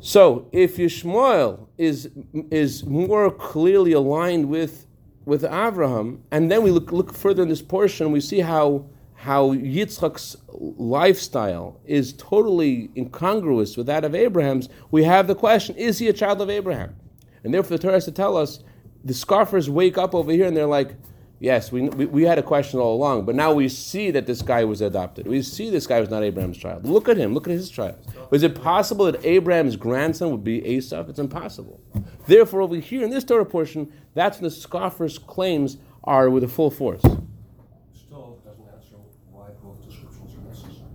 so, 0.00 0.48
if 0.52 0.76
Yishmael 0.76 1.66
is 1.76 2.10
is 2.50 2.86
more 2.86 3.30
clearly 3.30 3.92
aligned 3.92 4.48
with 4.48 4.86
with 5.24 5.44
Abraham, 5.44 6.22
and 6.30 6.50
then 6.50 6.62
we 6.62 6.70
look 6.70 6.92
look 6.92 7.12
further 7.12 7.42
in 7.42 7.48
this 7.48 7.62
portion, 7.62 8.12
we 8.12 8.20
see 8.20 8.40
how 8.40 8.86
how 9.14 9.54
Yitzchak's 9.54 10.36
lifestyle 10.52 11.80
is 11.86 12.12
totally 12.12 12.90
incongruous 12.96 13.76
with 13.76 13.86
that 13.86 14.04
of 14.04 14.14
Abraham's. 14.14 14.68
We 14.90 15.04
have 15.04 15.26
the 15.26 15.34
question: 15.34 15.76
Is 15.76 15.98
he 15.98 16.08
a 16.08 16.12
child 16.12 16.40
of 16.40 16.50
Abraham? 16.50 16.96
And 17.42 17.52
therefore, 17.52 17.76
the 17.76 17.82
Torah 17.82 17.94
has 17.94 18.04
to 18.06 18.12
tell 18.12 18.36
us. 18.36 18.60
The 19.06 19.12
scoffers 19.12 19.68
wake 19.68 19.98
up 19.98 20.14
over 20.14 20.32
here 20.32 20.46
and 20.46 20.56
they're 20.56 20.64
like, 20.64 20.96
Yes, 21.44 21.70
we, 21.70 21.82
we, 21.90 22.06
we, 22.06 22.22
had 22.22 22.38
a 22.38 22.42
question 22.42 22.80
all 22.80 22.94
along, 22.94 23.26
but 23.26 23.34
now 23.34 23.52
we 23.52 23.68
see 23.68 24.10
that 24.12 24.26
this 24.26 24.40
guy 24.40 24.64
was 24.64 24.80
adopted. 24.80 25.26
We 25.26 25.42
see 25.42 25.68
this 25.68 25.86
guy 25.86 26.00
was 26.00 26.08
not 26.08 26.22
Abraham's 26.22 26.56
child. 26.56 26.86
Look 26.86 27.06
at 27.06 27.18
him. 27.18 27.34
Look 27.34 27.46
at 27.46 27.52
his 27.52 27.68
child. 27.68 27.96
Was 28.30 28.42
it 28.42 28.54
possible 28.54 29.04
that 29.04 29.22
Abraham's 29.24 29.76
grandson 29.76 30.30
would 30.30 30.42
be 30.42 30.64
Esau? 30.64 31.04
It's 31.06 31.18
impossible. 31.18 31.80
Therefore, 32.26 32.62
over 32.62 32.76
here 32.76 33.04
in 33.04 33.10
this 33.10 33.24
Torah 33.24 33.44
portion, 33.44 33.92
that's 34.14 34.38
when 34.38 34.44
the 34.44 34.50
scoffers' 34.50 35.18
claims 35.18 35.76
are 36.02 36.30
with 36.30 36.44
a 36.44 36.48
full 36.48 36.70
force. 36.70 37.02
Still 37.02 38.38
doesn't 38.44 38.64
answer 38.74 38.96
why 39.30 39.48
both 39.62 39.84
descriptions 39.84 40.34
are 40.34 40.40
necessary. 40.48 40.88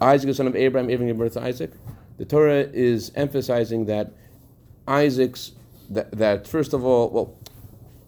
Isaac 0.00 0.30
is 0.30 0.36
son 0.36 0.46
of 0.46 0.56
Abraham, 0.56 0.90
Abraham 0.90 1.14
gave 1.14 1.18
birth 1.18 1.34
to 1.34 1.42
Isaac. 1.42 1.72
The 2.18 2.24
Torah 2.24 2.68
is 2.72 3.12
emphasizing 3.14 3.86
that 3.86 4.12
Isaac's, 4.86 5.52
that, 5.90 6.10
that 6.12 6.46
first 6.46 6.72
of 6.72 6.84
all, 6.84 7.10
well, 7.10 7.34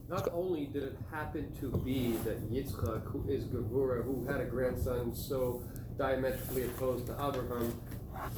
Not 0.09 0.29
only 0.33 0.67
did 0.67 0.83
it 0.85 0.97
happen 1.11 1.53
to 1.61 1.71
be 1.85 2.13
that 2.25 2.51
Yitzchak, 2.51 3.05
who 3.05 3.25
is 3.29 3.45
Gevurah, 3.45 4.03
who 4.05 4.27
had 4.27 4.41
a 4.41 4.45
grandson 4.47 5.15
so 5.15 5.63
diametrically 5.99 6.65
opposed 6.65 7.07
to 7.07 7.13
Abraham, 7.15 7.75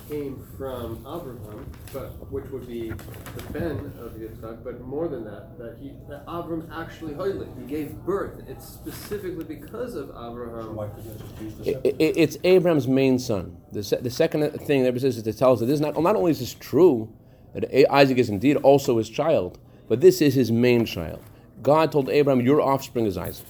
came 0.09 0.47
from 0.59 0.99
Abraham, 1.01 1.71
but 1.93 2.31
which 2.31 2.47
would 2.51 2.67
be 2.67 2.91
the 2.91 3.43
ben 3.53 3.93
of 4.01 4.13
Yitzchak, 4.13 4.65
but 4.65 4.81
more 4.81 5.09
than 5.09 5.25
that, 5.25 5.57
that 5.59 5.79
he 5.81 5.93
that 6.09 6.23
Abraham 6.23 6.69
actually 6.73 7.15
he 7.59 7.67
gave 7.67 7.95
birth. 8.05 8.43
It's 8.49 8.67
specifically 8.67 9.45
because 9.45 9.95
of 9.95 10.09
So 10.09 10.31
Abraham. 10.31 10.79
it 10.79 11.19
just 11.19 11.41
use 11.43 11.55
the 11.55 11.87
It, 11.87 12.17
it's 12.17 12.37
Abraham's 12.45 12.89
main 12.89 13.19
son. 13.19 13.57
The, 13.73 13.83
se- 13.83 14.01
the 14.03 14.11
second 14.11 14.51
thing 14.61 14.83
that 14.85 15.01
says 15.01 15.17
is 15.17 15.23
to 15.23 15.33
tell 15.33 15.53
us 15.53 15.61
that 15.61 15.67
this 15.67 15.75
is 15.75 15.81
not, 15.81 16.01
not 16.01 16.17
only 16.17 16.31
is 16.33 16.41
this 16.41 16.55
true, 16.55 17.13
that 17.55 17.93
Isaac 17.93 18.19
is 18.19 18.29
indeed 18.29 18.57
also 18.59 18.99
his 18.99 19.09
child, 19.09 19.59
but 19.89 20.01
this 20.01 20.21
is 20.21 20.35
his 20.35 20.51
main 20.53 20.85
child. 20.85 21.23
God 21.63 21.93
told 21.93 22.09
Abraham, 22.09 22.45
Your 22.45 22.61
offspring 22.61 23.07
is 23.07 23.17
Isaac. 23.17 23.47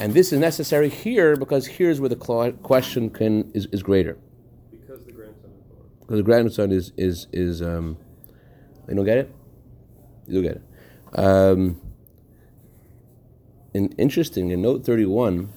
And 0.00 0.14
this 0.14 0.32
is 0.32 0.38
necessary 0.38 0.88
here 0.88 1.36
because 1.36 1.66
here's 1.66 2.00
where 2.00 2.08
the 2.08 2.16
question 2.62 3.10
can, 3.10 3.50
is, 3.54 3.66
is 3.66 3.82
greater. 3.82 4.16
Because 4.70 5.04
the 5.04 5.12
grandson 5.12 5.50
is 5.50 5.62
born. 5.66 5.86
Because 6.12 6.24
the 6.24 6.30
grandson 6.30 6.72
is, 6.72 6.92
is, 6.98 7.26
is 7.32 7.62
um, 7.62 7.96
you 8.86 8.94
don't 8.94 9.06
get 9.06 9.16
it? 9.16 9.34
You 10.26 10.34
don't 10.34 10.42
get 10.42 10.56
it. 10.56 11.18
Um, 11.18 11.80
in, 13.72 13.88
interesting, 13.92 14.50
in 14.50 14.60
note 14.60 14.84
31, 14.84 15.50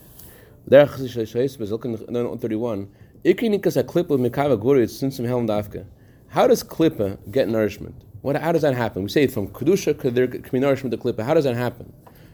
there 0.66 0.86
look 0.86 1.84
in 1.84 2.00
note 2.08 2.40
31, 2.40 2.90
Ikinikas 3.26 3.76
a 3.76 3.84
klippa 3.84 4.18
mikava 4.18 4.58
guri, 4.58 4.84
it's 4.84 4.98
since 4.98 5.18
some 5.18 5.26
helm 5.26 5.46
dafka. 5.46 5.86
How 6.30 6.48
does 6.48 6.64
klippa 6.64 7.18
get 7.30 7.50
nourishment? 7.50 8.06
What, 8.22 8.38
how 8.38 8.54
does 8.54 8.62
that 8.62 8.76
happen? 8.76 9.04
We 9.04 9.10
say 9.10 9.28
from 9.28 9.50
kedusha, 9.50 10.00
there 10.14 10.26
can 10.26 10.42
be 10.42 10.60
nourishment 10.60 10.92
to 10.92 10.98
klippa. 10.98 11.26
How 11.26 11.34
does 11.34 11.44
that 11.44 11.56
happen? 11.56 11.92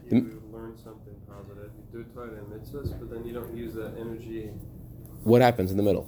You 0.08 0.40
learn 0.52 0.76
something 0.78 1.16
positive, 1.28 1.72
you 1.92 2.04
do 2.04 2.08
Torah 2.14 2.28
and 2.28 2.46
mitzvahs, 2.46 2.96
but 3.00 3.10
then 3.10 3.26
you 3.26 3.34
don't 3.34 3.52
use 3.56 3.74
that 3.74 3.94
energy. 3.98 4.50
What 5.24 5.42
happens 5.42 5.72
in 5.72 5.76
the 5.76 5.82
middle? 5.82 6.04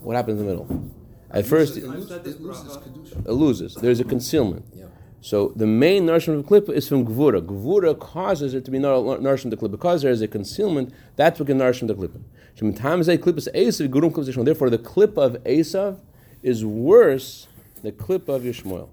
What 0.00 0.16
happens 0.16 0.40
in 0.40 0.46
the 0.46 0.50
middle? 0.50 0.90
At 1.30 1.46
first, 1.46 1.76
it, 1.76 1.84
it 1.84 1.88
loses, 1.88 2.08
said 2.08 2.24
this 2.24 2.34
it 2.34 2.40
loses 2.40 2.76
bracha. 2.76 2.82
kedusha. 2.82 3.26
loses. 3.26 3.74
There's 3.76 4.00
a 4.00 4.04
concealment. 4.04 4.64
Yeah. 4.74 4.86
So 5.20 5.52
the 5.54 5.66
main 5.66 6.06
nourishment 6.06 6.40
of 6.40 6.48
the 6.48 6.60
klippa 6.60 6.74
is 6.74 6.88
from 6.88 7.06
gvura. 7.06 7.42
Gvura 7.42 7.98
causes 7.98 8.54
it 8.54 8.64
to 8.64 8.70
be 8.70 8.78
nour- 8.78 9.18
nourishment 9.20 9.58
to 9.58 9.64
klippa. 9.64 9.72
Because 9.72 10.02
there 10.02 10.10
is 10.10 10.22
a 10.22 10.28
concealment, 10.28 10.92
that's 11.16 11.38
what 11.38 11.46
can 11.46 11.58
nourish 11.58 11.80
the 11.80 11.94
klippa. 11.94 12.20
Shematimes 12.56 13.12
a 13.12 13.18
klippa 13.18 13.46
Esav, 13.54 13.88
gurum 13.88 14.12
klippa 14.12 14.44
Therefore, 14.44 14.70
the 14.70 14.78
klippa 14.78 15.18
of 15.18 15.44
Esav 15.44 16.00
is 16.42 16.64
worse 16.64 17.48
than 17.76 17.82
the 17.84 17.92
klippa 17.92 18.36
of 18.36 18.42
Yishmael. 18.42 18.88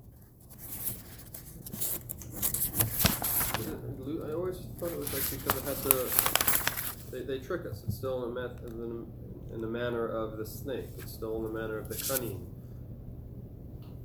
I 4.26 4.32
always 4.34 4.58
thought 4.80 4.92
it 4.92 4.98
was 4.98 5.14
like 5.14 5.30
because 5.32 5.58
it 5.58 5.64
had 5.64 5.92
to. 5.92 6.47
They, 7.18 7.38
they 7.38 7.40
trick 7.44 7.66
us. 7.66 7.84
It's 7.88 7.96
still 7.96 8.24
in 8.26 8.34
the, 8.34 8.42
met, 8.42 8.60
in, 8.66 8.78
the, 8.78 9.56
in 9.56 9.62
the 9.62 9.68
manner 9.68 10.08
of 10.08 10.38
the 10.38 10.46
snake. 10.46 10.90
It's 10.98 11.14
still 11.14 11.38
in 11.38 11.44
the 11.44 11.60
manner 11.60 11.78
of 11.78 11.90
the 11.90 11.96
cunning. 11.96 12.46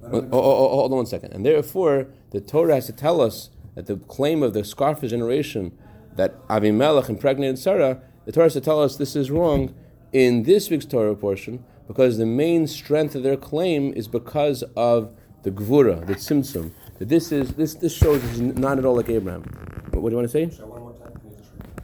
Oh, 0.05 0.19
oh, 0.19 0.29
oh, 0.33 0.69
hold 0.69 0.93
on 0.93 0.97
one 0.99 1.07
second. 1.07 1.33
And 1.33 1.45
therefore, 1.45 2.09
the 2.31 2.41
Torah 2.41 2.75
has 2.75 2.87
to 2.87 2.93
tell 2.93 3.21
us 3.21 3.51
that 3.75 3.87
the 3.87 3.97
claim 3.97 4.43
of 4.43 4.53
the 4.53 4.63
Scarfa 4.63 5.09
generation 5.09 5.77
that 6.17 6.47
Avimelech 6.49 7.09
impregnated 7.09 7.59
Sarah, 7.59 8.01
the 8.25 8.33
Torah 8.33 8.47
has 8.47 8.53
to 8.55 8.61
tell 8.61 8.83
us 8.83 8.97
this 8.97 9.15
is 9.15 9.31
wrong 9.31 9.75
in 10.13 10.43
this 10.43 10.71
week's 10.71 10.87
Torah 10.87 11.15
portion 11.15 11.65
because 11.87 12.19
the 12.19 12.27
main 12.27 12.67
strength 12.67 13.15
of 13.15 13.23
their 13.23 13.37
claim 13.37 13.93
is 13.95 14.09
because 14.09 14.63
of 14.77 15.15
the 15.43 15.51
Gvura, 15.51 16.07
the 16.07 16.15
Tzimtzum. 16.15 16.73
That 16.99 17.09
this 17.09 17.33
is 17.33 17.55
this 17.55 17.75
this 17.75 17.95
shows 17.97 18.23
this 18.23 18.33
is 18.33 18.41
not 18.41 18.79
at 18.79 18.85
all 18.85 18.97
like 18.97 19.09
Abraham. 19.09 19.43
What, 19.91 20.03
what 20.03 20.11
do 20.11 20.15
you 20.15 20.19
want 20.19 20.31
to 20.31 20.33
say? 20.33 20.51
Say 20.51 20.63
one 20.63 20.81
more 20.81 20.93
time, 20.93 21.13
can 21.21 21.31
you 21.31 21.37
just 21.37 21.51
repeat? 21.53 21.83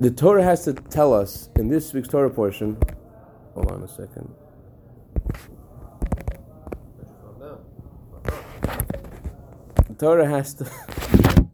The 0.00 0.10
Torah 0.10 0.42
has 0.42 0.64
to 0.64 0.72
tell 0.72 1.14
us 1.14 1.48
in 1.56 1.68
this 1.68 1.92
week's 1.92 2.08
Torah 2.08 2.28
portion. 2.28 2.76
Hold 3.54 3.70
on 3.70 3.82
a 3.84 3.88
second. 3.88 4.34
The 9.86 9.94
Torah 9.96 10.28
has 10.28 10.54
to. 10.54 10.64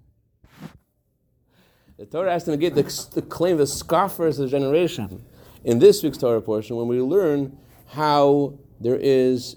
the 1.99 2.06
Torah 2.06 2.32
has 2.32 2.44
to 2.44 2.52
negate 2.52 2.75
the, 2.75 3.09
the 3.14 3.20
claim 3.20 3.52
of 3.52 3.59
the 3.59 3.66
scoffers 3.66 4.38
of 4.38 4.47
the 4.47 4.50
generation. 4.50 5.23
In 5.62 5.78
this 5.78 6.02
week's 6.02 6.16
Torah 6.16 6.40
portion, 6.40 6.76
when 6.76 6.88
we 6.88 7.02
learn 7.02 7.59
how 7.88 8.59
there 8.80 8.97
is 8.97 9.56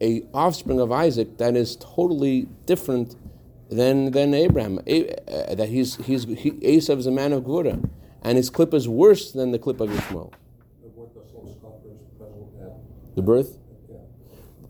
a 0.00 0.22
offspring 0.32 0.78
of 0.78 0.92
Isaac 0.92 1.38
that 1.38 1.56
is 1.56 1.74
totally 1.76 2.42
different 2.66 3.16
than 3.72 4.12
than 4.12 4.34
Abraham. 4.34 4.78
A, 4.86 5.08
uh, 5.08 5.54
that 5.54 5.68
he's 5.68 5.96
he's 5.96 6.24
he, 6.24 6.52
Esav 6.52 6.98
is 6.98 7.06
a 7.06 7.10
man 7.10 7.32
of 7.32 7.44
Gvura, 7.44 7.88
and 8.22 8.36
his 8.36 8.50
clip 8.50 8.74
is 8.74 8.88
worse 8.88 9.32
than 9.32 9.52
the 9.52 9.58
clip 9.58 9.80
of 9.80 9.90
weren't 9.90 11.14
the 11.14 11.20
same 11.32 11.48
scoffers 11.58 11.98
present 12.18 13.16
The 13.16 13.22
birth, 13.22 13.58
yeah. 13.90 13.96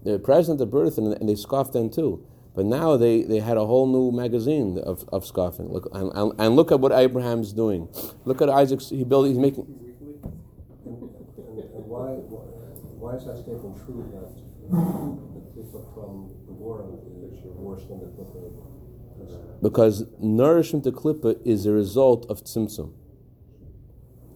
they're 0.04 0.18
present 0.18 0.60
at 0.60 0.70
birth, 0.70 0.98
and, 0.98 1.14
and 1.14 1.28
they 1.28 1.34
scoffed 1.34 1.72
then 1.74 1.90
too. 1.90 2.24
But 2.54 2.66
now 2.66 2.98
they, 2.98 3.22
they 3.22 3.40
had 3.40 3.56
a 3.56 3.64
whole 3.64 3.86
new 3.86 4.12
magazine 4.12 4.78
of, 4.78 5.08
of 5.10 5.24
scoffing. 5.24 5.72
Look 5.72 5.88
and, 5.94 6.12
and, 6.14 6.32
and 6.38 6.54
look 6.54 6.70
at 6.70 6.80
what 6.80 6.92
Abraham's 6.92 7.52
doing. 7.52 7.88
Look 8.26 8.42
at 8.42 8.50
Isaac's. 8.50 8.90
He 8.90 9.04
built. 9.04 9.26
He's 9.26 9.38
making. 9.38 9.64
And, 10.84 11.00
and 11.00 11.84
why, 11.88 12.20
why, 12.28 12.44
why 13.00 13.16
is 13.16 13.24
that 13.24 13.38
statement 13.38 13.76
true 13.86 14.04
that 14.12 14.36
the 15.56 15.62
clip 15.72 15.94
from 15.94 16.28
the 16.44 16.52
war 16.52 16.84
is 17.32 17.40
worse 17.56 17.84
than 17.88 18.00
the 18.00 18.12
clip 18.12 18.28
of 18.36 18.71
because 19.62 20.04
nourishment 20.18 20.86
of 20.86 20.94
klippa 20.94 21.40
is 21.44 21.66
a 21.66 21.72
result 21.72 22.26
of 22.28 22.42
tzimtzum. 22.42 22.92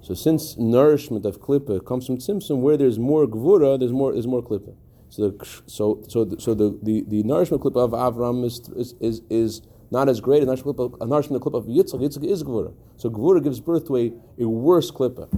So 0.01 0.15
since 0.15 0.57
nourishment 0.57 1.27
of 1.27 1.41
klippa 1.41 1.85
comes 1.85 2.07
from 2.07 2.19
tzimtzum, 2.19 2.59
where 2.59 2.77
there's 2.77 2.99
more 2.99 3.27
gvura, 3.27 3.77
there's 3.79 3.93
more 3.93 4.15
is 4.15 4.27
more 4.27 4.43
klippa. 4.43 4.75
So 5.09 5.31
the 5.31 5.47
so 5.67 6.03
so 6.09 6.25
the, 6.25 6.41
so 6.41 6.55
the, 6.55 6.79
the, 6.81 7.05
the 7.09 7.23
nourishment 7.25 7.63
klippa 7.63 7.85
of 7.85 7.91
Avram 7.91 8.45
is 8.45 8.61
is 8.77 8.95
is, 9.01 9.23
is 9.29 9.63
not 9.91 10.09
as 10.09 10.21
great 10.21 10.43
as 10.43 10.47
nourishment 10.47 10.77
klippa, 10.77 11.01
a 11.01 11.07
nourishment 11.07 11.43
klippa 11.43 11.59
of 11.59 11.65
Yitzchak. 11.65 12.01
Yitzchak 12.01 12.25
is 12.25 12.45
gvura. 12.45 12.73
So 12.97 13.11
gvura 13.11 13.43
gives 13.43 13.59
birth 13.59 13.87
to 13.89 13.97
a, 13.97 14.13
a 14.39 14.49
worse 14.49 14.93
klippa. 14.93 15.29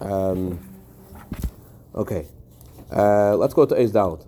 Um, 0.00 0.58
okay, 1.94 2.26
uh, 2.90 3.36
let's 3.36 3.52
go 3.52 3.66
to 3.66 3.78
Eis 3.78 3.92
Dalit. 3.92 4.24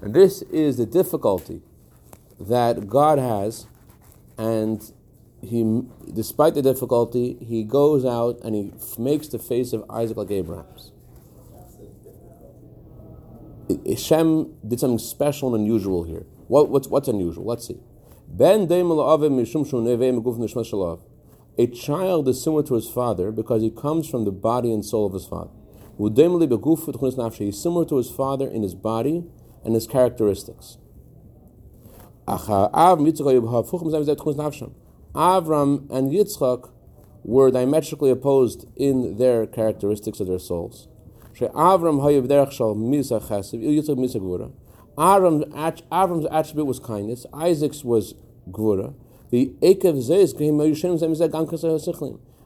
And 0.00 0.14
this 0.14 0.42
is 0.42 0.76
the 0.76 0.86
difficulty 0.86 1.62
that 2.40 2.88
God 2.88 3.18
has, 3.18 3.66
and 4.38 4.92
he, 5.40 5.82
despite 6.12 6.54
the 6.54 6.62
difficulty, 6.62 7.36
he 7.40 7.64
goes 7.64 8.04
out 8.04 8.40
and 8.42 8.54
he 8.54 8.72
makes 8.98 9.28
the 9.28 9.38
face 9.38 9.72
of 9.72 9.84
Isaac 9.90 10.16
like 10.16 10.30
Abraham's. 10.30 10.92
Hashem 13.86 14.54
did 14.66 14.80
something 14.80 14.98
special 14.98 15.54
and 15.54 15.64
unusual 15.64 16.04
here. 16.04 16.24
What, 16.48 16.68
what's, 16.68 16.88
what's 16.88 17.08
unusual? 17.08 17.44
Let's 17.44 17.66
see. 17.66 17.80
Ben 18.28 18.66
A 21.58 21.66
child 21.66 22.28
is 22.28 22.42
similar 22.42 22.62
to 22.64 22.74
his 22.74 22.88
father 22.88 23.30
because 23.30 23.62
he 23.62 23.70
comes 23.70 24.08
from 24.08 24.24
the 24.24 24.32
body 24.32 24.72
and 24.72 24.84
soul 24.84 25.06
of 25.06 25.12
his 25.12 25.26
father. 25.26 25.50
He's 25.98 27.62
similar 27.62 27.84
to 27.84 27.96
his 27.96 28.10
father 28.10 28.48
in 28.48 28.62
his 28.62 28.74
body 28.74 29.24
and 29.64 29.74
his 29.74 29.86
characteristics. 29.86 30.78
Avram 32.26 33.10
and 35.90 36.10
Yitzchak 36.10 36.70
were 37.24 37.50
diametrically 37.50 38.10
opposed 38.10 38.66
in 38.76 39.18
their 39.18 39.46
characteristics 39.46 40.20
of 40.20 40.28
their 40.28 40.38
souls. 40.38 40.88
Avram's 41.38 42.02
attribute 46.30 46.66
was 46.66 46.78
kindness, 46.78 47.26
Isaac's 47.32 47.84
was 47.84 48.14
gvura. 48.50 48.94
The 49.30 49.54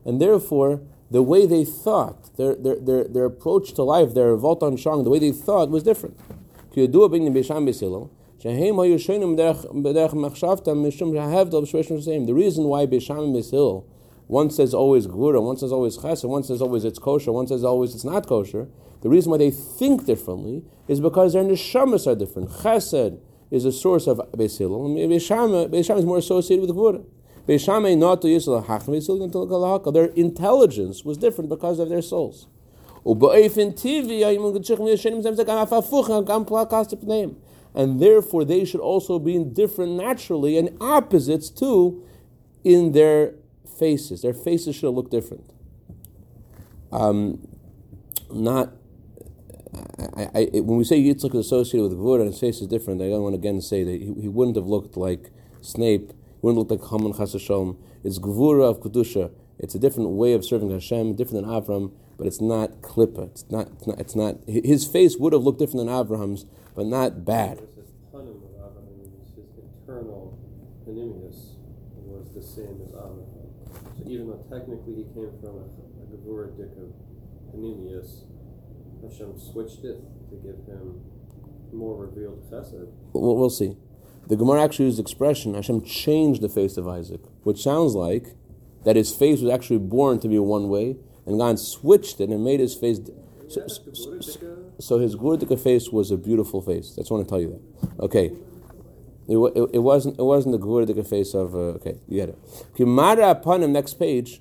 and 0.05 0.21
therefore 0.21 0.83
the 1.11 1.23
way 1.23 1.47
they 1.47 1.65
thought, 1.65 2.37
their, 2.37 2.55
their, 2.55 2.77
their, 2.77 3.05
their 3.05 3.25
approach 3.27 3.73
to 3.75 3.83
life, 3.83 4.15
their 4.15 4.33
revolt 4.33 4.63
on 4.63 4.77
Shang, 4.77 5.05
the 5.05 5.11
way 5.11 5.19
they 5.19 5.33
thought 5.33 5.71
was 5.71 5.83
different. 5.83 6.19
The 6.75 6.89
reason 6.89 7.05
why 12.65 12.87
Beis 12.87 13.03
Shammai 13.03 13.31
Bishil, 13.33 13.85
one 14.27 14.51
says 14.51 14.75
always 14.75 15.07
Gura, 15.07 15.42
one 15.42 15.57
says 15.57 15.73
always 15.73 15.97
Ches, 15.97 16.23
and 16.23 16.33
one 16.33 16.42
says 16.42 16.61
always 16.61 16.85
it's 16.85 16.99
kosher, 16.99 17.33
one 17.33 17.47
says 17.47 17.64
always 17.64 17.95
it's 17.95 18.05
not 18.05 18.27
kosher, 18.27 18.69
the 19.03 19.09
reason 19.09 19.31
why 19.31 19.38
they 19.38 19.51
think 19.51 20.05
differently 20.05 20.64
is 20.88 21.01
because 21.01 21.33
their 21.33 21.45
neshamas 21.45 22.07
are 22.07 22.14
different. 22.14 22.51
Chesed 22.51 23.19
is 23.51 23.64
a 23.64 23.73
source 23.73 24.07
of 24.07 24.19
Bishil, 24.33 24.71
Beis 25.09 25.25
Shammai 25.25 25.99
is 25.99 26.05
more 26.05 26.19
associated 26.19 26.66
with 26.66 26.77
Gura. 26.77 27.05
Their 27.46 27.59
intelligence 30.06 31.04
was 31.04 31.16
different 31.18 31.48
because 31.48 31.78
of 31.78 31.88
their 31.88 32.02
souls. 32.02 32.46
And 37.74 38.00
therefore, 38.00 38.44
they 38.44 38.64
should 38.64 38.80
also 38.80 39.18
be 39.18 39.44
different 39.44 39.92
naturally 39.92 40.59
and 40.59 40.76
opposites 40.80 41.50
too 41.50 42.02
in 42.64 42.92
their 42.92 43.35
faces. 43.78 44.22
Their 44.22 44.35
faces 44.35 44.74
should 44.74 44.90
look 44.90 45.11
different. 45.11 45.44
Um, 46.90 47.46
not 48.32 48.72
I, 50.16 50.28
I, 50.35 50.48
when 50.61 50.78
we 50.78 50.85
say 50.85 51.00
Yitzchak 51.00 51.35
is 51.35 51.46
associated 51.46 51.90
with 51.90 51.98
Gvura 51.98 52.20
and 52.20 52.28
his 52.28 52.40
face 52.40 52.61
is 52.61 52.68
different, 52.68 53.02
I 53.02 53.09
don't 53.09 53.22
want 53.22 53.35
to 53.35 53.38
again 53.38 53.61
say 53.61 53.85
that 53.85 53.92
he, 53.92 54.14
he 54.22 54.28
wouldn't 54.28 54.56
have 54.56 54.66
looked 54.66 54.96
like 54.96 55.30
Snape 55.61 56.12
wouldn't 56.42 56.59
look 56.59 56.70
like 56.70 56.88
Haman 56.90 57.12
Chasashom. 57.12 57.77
It's 58.05 58.18
Gvura 58.18 58.68
of 58.70 58.81
Kedusha. 58.81 59.31
It's 59.59 59.75
a 59.75 59.79
different 59.79 60.11
way 60.11 60.33
of 60.35 60.44
serving 60.44 60.70
Hashem, 60.70 61.16
different 61.16 61.46
than 61.46 61.51
Avram, 61.51 61.92
but 62.18 62.27
it's 62.27 62.40
not 62.40 62.83
Klippa. 62.83 63.31
It's 63.31 63.51
not, 63.51 63.68
it's 63.72 63.87
not, 63.87 64.01
it's 64.01 64.16
not, 64.16 64.37
his 64.46 64.87
face 64.87 65.16
would 65.16 65.33
have 65.33 65.42
looked 65.42 65.59
different 65.59 65.87
than 65.87 65.94
Avram's, 65.94 66.44
but 66.75 66.87
not 66.87 67.25
bad. 67.25 67.61
Was 67.61 67.75
his 67.77 67.90
panim 68.12 68.37
of 68.37 68.77
internal 69.57 70.38
panemius 70.87 71.57
was 71.96 72.35
the 72.35 72.42
same 72.42 72.81
as 72.85 72.92
Avram. 72.92 73.27
So 73.96 74.05
even 74.07 74.29
though 74.29 74.44
technically 74.51 74.94
he 74.94 75.05
came 75.14 75.33
from 75.40 75.57
a, 75.57 75.66
a 76.03 76.07
Gevurah 76.12 76.57
Dik 76.57 76.77
of 76.77 76.92
panemius, 77.55 78.25
Hashem 79.03 79.38
switched 79.38 79.85
it 79.85 80.01
to 80.31 80.37
give 80.37 80.57
him 80.66 81.01
more 81.72 81.96
revealed 81.96 82.44
chesed. 82.51 82.88
We'll, 83.12 83.37
we'll 83.37 83.51
see. 83.51 83.77
The 84.29 84.37
Gemara 84.37 84.62
actually 84.62 84.87
used 84.87 84.99
the 84.99 85.03
expression 85.03 85.55
Hashem 85.55 85.83
changed 85.83 86.43
the 86.43 86.49
face 86.49 86.77
of 86.77 86.89
Isaac, 86.89 87.21
which 87.45 87.62
sounds 87.62 87.95
like 87.95 88.35
that 88.85 88.97
his 88.97 89.15
face 89.15 89.41
was 89.41 89.51
actually 89.53 89.79
born 89.79 90.19
to 90.21 90.29
be 90.29 90.39
one 90.39 90.69
way, 90.69 90.97
and 91.27 91.39
God 91.39 91.59
switched 91.59 92.21
it 92.21 92.31
and 92.31 92.45
made 92.45 92.61
his 92.61 92.75
face. 92.75 93.01
So, 93.49 93.67
so, 93.69 94.21
so- 94.79 94.99
his 94.99 95.15
Gurdika 95.17 95.59
face 95.59 95.91
was 95.91 96.11
a 96.11 96.17
beautiful 96.17 96.61
face. 96.61 96.95
That's 96.97 97.11
want 97.11 97.25
to 97.27 97.31
tell 97.31 97.41
you 97.41 97.61
that. 97.81 98.03
Okay. 98.03 98.33
It, 99.29 99.37
it, 99.37 99.71
it 99.75 99.79
wasn't 99.79 100.19
it 100.19 100.23
wasn't 100.23 100.53
the 100.53 100.65
Gurdika 100.65 101.05
face 101.07 101.35
of 101.35 101.55
uh, 101.55 101.79
okay 101.79 101.97
you 102.07 102.21
get 102.21 102.29
it. 102.29 102.39
Kimara 102.77 103.31
upon 103.31 103.62
him 103.62 103.73
next 103.73 103.95
page, 103.95 104.41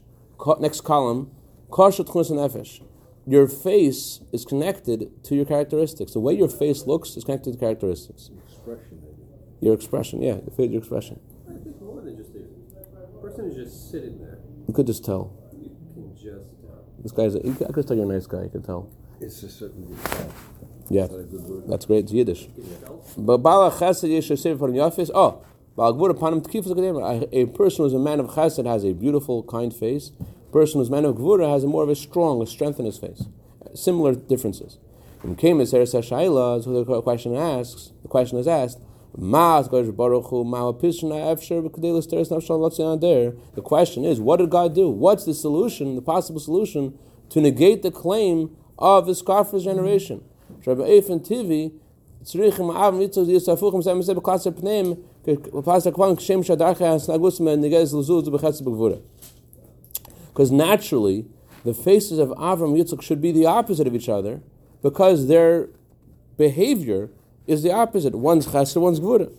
next 0.60 0.82
column, 0.82 1.32
Koshet 1.69 2.12
Chus 2.12 2.30
Nefesh. 2.30 2.82
Your 3.28 3.48
face 3.48 4.21
is 4.32 4.45
connected 4.45 5.24
to 5.24 5.36
your 5.36 5.45
characteristics. 5.45 6.13
The 6.13 6.19
way 6.19 6.34
your 6.34 6.50
face 6.50 6.86
looks 6.86 7.17
is 7.17 7.24
connected 7.24 7.54
to 7.54 7.58
characteristics. 7.60 8.30
expression. 8.48 9.04
Your 9.65 9.73
expression, 9.73 10.21
yeah, 10.21 10.38
the 10.45 10.51
face, 10.51 10.69
your 10.69 10.78
expression. 10.78 11.19
I 11.49 11.54
think 11.54 11.82
more 11.82 11.99
than 11.99 12.15
just 12.15 12.30
a 12.36 13.19
person 13.19 13.49
is 13.49 13.56
just 13.56 13.89
sitting 13.89 14.19
there. 14.19 14.38
You 14.67 14.75
could 14.75 14.86
just 14.86 15.04
tell. 15.04 15.34
You 15.60 15.71
can 15.91 16.15
just 16.15 16.45
tell. 16.62 16.86
This 17.01 17.12
guy's. 17.12 17.34
A, 17.34 17.39
you 17.39 17.56
could, 17.56 17.67
I 17.69 17.71
could 17.71 17.88
tell 17.88 17.97
you're 17.97 18.06
a 18.06 18.13
nice 18.13 18.28
guy. 18.28 18.43
You 18.43 18.49
could 18.49 18.63
tell. 18.63 18.91
It's 19.19 19.41
a 19.41 19.49
certain 19.49 19.86
detail. 19.88 20.32
Yeah, 20.88 21.06
a 21.06 21.67
that's 21.67 21.88
great. 21.88 22.04
It's 22.04 22.12
Yiddish. 22.12 22.43
You. 22.56 23.01
But 23.17 23.39
Bala 23.39 23.71
Chesed 23.71 24.08
Yesh 24.08 24.30
Yosef 24.30 24.60
from 24.60 24.73
Yafis. 24.73 25.10
Oh, 25.15 25.43
Baal 25.75 25.95
Gvur 25.95 26.12
upon 26.12 26.34
him 26.34 26.41
Tkifus 26.41 26.67
Akademia. 26.67 27.23
A 27.34 27.39
a 27.39 27.45
person 27.47 27.86
who's 27.86 27.93
a 27.93 27.97
man 27.97 28.19
of 28.19 28.28
Chesed 28.28 28.67
has 28.67 28.84
a 28.86 28.93
beautiful, 28.93 29.41
kind 29.41 29.73
face. 29.73 30.12
A 30.47 30.51
person 30.51 30.80
who's 30.80 30.89
a 30.89 30.91
man 30.91 31.06
of 31.06 31.15
Gvura 31.15 31.51
has 31.51 31.63
a 31.63 31.67
more 31.67 31.82
of 31.82 31.89
a 31.89 31.95
strong, 31.95 32.39
a 32.39 32.45
strength 32.45 32.78
in 32.78 32.86
his 32.86 32.99
face. 32.99 33.23
Similar 33.73 34.13
differences. 34.13 34.78
In 35.23 35.36
Kemis 35.36 35.73
Eres 35.73 35.91
Hashaila, 35.91 36.63
so 36.63 36.84
the 36.84 37.01
question 37.01 37.36
asks, 37.36 37.93
the 38.04 38.08
question 38.08 38.38
is 38.38 38.47
asked. 38.47 38.80
The 39.17 39.63
question 43.63 44.04
is, 44.04 44.19
what 44.19 44.38
did 44.38 44.49
God 44.49 44.75
do? 44.75 44.89
What's 44.89 45.23
the 45.23 45.34
solution, 45.34 45.95
the 45.95 46.01
possible 46.01 46.41
solution, 46.41 46.99
to 47.30 47.39
negate 47.39 47.82
the 47.82 47.91
claim 47.91 48.58
of 48.78 49.06
the 49.06 49.15
scoffers' 49.15 49.63
generation? 49.63 50.21
Because 60.28 60.51
naturally, 60.51 61.25
the 61.63 61.73
faces 61.73 62.19
of 62.19 62.30
Avram 62.30 62.78
Yitzchak 62.78 63.01
should 63.01 63.21
be 63.21 63.32
the 63.32 63.45
opposite 63.45 63.88
of 63.88 63.95
each 63.95 64.10
other 64.10 64.41
because 64.82 65.28
their 65.28 65.69
behavior 66.38 67.10
is 67.47 67.63
the 67.63 67.71
opposite. 67.71 68.15
One's 68.15 68.47
chesed, 68.47 68.79
one's 68.79 68.99
gvura. 68.99 69.31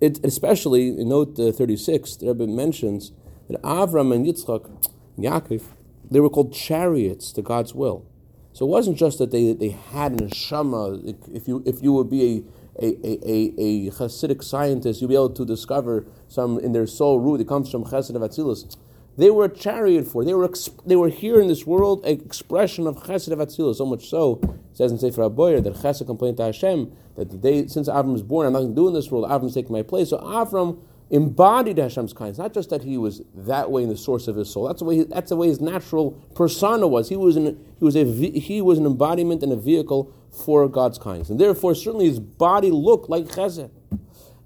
It, 0.00 0.24
especially 0.24 0.88
in 0.88 1.08
note 1.08 1.38
uh, 1.38 1.52
36, 1.52 2.16
the 2.16 2.26
Rebbe 2.26 2.46
mentions 2.46 3.12
that 3.48 3.60
Avram 3.62 4.14
and 4.14 4.26
Yitzchak, 4.26 4.70
Yaakov, 5.18 5.62
they 6.10 6.20
were 6.20 6.28
called 6.28 6.52
chariots 6.52 7.32
to 7.32 7.42
God's 7.42 7.74
will. 7.74 8.04
So 8.52 8.66
it 8.66 8.68
wasn't 8.68 8.98
just 8.98 9.18
that 9.18 9.30
they, 9.30 9.52
they 9.54 9.70
had 9.70 10.12
an 10.12 10.28
neshama. 10.28 11.16
If 11.32 11.48
you 11.48 11.62
if 11.64 11.82
you 11.82 11.92
would 11.94 12.10
be 12.10 12.44
a, 12.78 12.84
a, 12.84 13.30
a, 13.30 13.54
a 13.58 13.90
Hasidic 13.92 14.42
scientist, 14.42 15.00
you'll 15.00 15.08
be 15.08 15.14
able 15.14 15.30
to 15.30 15.44
discover 15.46 16.04
some 16.28 16.58
in 16.58 16.72
their 16.72 16.86
soul 16.86 17.20
root. 17.20 17.40
It 17.40 17.48
comes 17.48 17.70
from 17.70 17.84
Chesed 17.84 18.14
of 18.14 18.22
Atzilus. 18.22 18.76
They 19.16 19.30
were 19.30 19.44
a 19.44 19.54
chariot 19.54 20.06
for. 20.06 20.24
They 20.24 20.34
were 20.34 20.48
exp- 20.48 20.86
they 20.86 20.96
were 20.96 21.08
here 21.08 21.40
in 21.40 21.48
this 21.48 21.66
world, 21.66 22.04
an 22.04 22.20
expression 22.20 22.86
of 22.86 22.96
Chesed 22.96 23.30
of 23.30 23.38
Atzilus. 23.38 23.76
So 23.76 23.86
much 23.86 24.08
so, 24.08 24.40
it 24.42 24.76
says 24.76 24.90
in 24.90 24.98
Sefer 24.98 25.22
HaBahir 25.22 25.62
that 25.62 25.74
Chesed 25.74 26.06
complained 26.06 26.38
to 26.38 26.44
Hashem 26.44 26.92
that 27.16 27.30
the 27.30 27.36
day 27.36 27.66
since 27.66 27.88
Avram 27.88 28.12
was 28.12 28.22
born, 28.22 28.46
I'm 28.46 28.54
nothing 28.54 28.70
to 28.70 28.74
do 28.74 28.88
in 28.88 28.94
this 28.94 29.10
world. 29.10 29.28
Avram's 29.28 29.54
taking 29.54 29.72
my 29.72 29.82
place. 29.82 30.10
So 30.10 30.18
Avram 30.18 30.80
embodied 31.10 31.76
Hashem's 31.76 32.14
kindness. 32.14 32.38
Not 32.38 32.54
just 32.54 32.70
that 32.70 32.82
he 32.82 32.96
was 32.96 33.20
that 33.34 33.70
way 33.70 33.82
in 33.82 33.90
the 33.90 33.98
source 33.98 34.28
of 34.28 34.36
his 34.36 34.48
soul. 34.48 34.66
That's 34.66 34.78
the 34.78 34.86
way. 34.86 34.96
He, 34.96 35.02
that's 35.04 35.28
the 35.28 35.36
way 35.36 35.48
his 35.48 35.60
natural 35.60 36.12
persona 36.34 36.88
was. 36.88 37.10
He 37.10 37.16
was 37.16 37.36
an 37.36 37.62
he 37.78 37.84
was 37.84 37.94
a 37.96 38.04
he 38.04 38.62
was 38.62 38.78
an 38.78 38.86
embodiment 38.86 39.42
and 39.42 39.52
a 39.52 39.56
vehicle 39.56 40.10
for 40.30 40.66
God's 40.68 40.96
kindness, 40.96 41.28
and 41.28 41.38
therefore 41.38 41.74
certainly 41.74 42.06
his 42.06 42.18
body 42.18 42.70
looked 42.70 43.10
like 43.10 43.26
Chesed. 43.26 43.70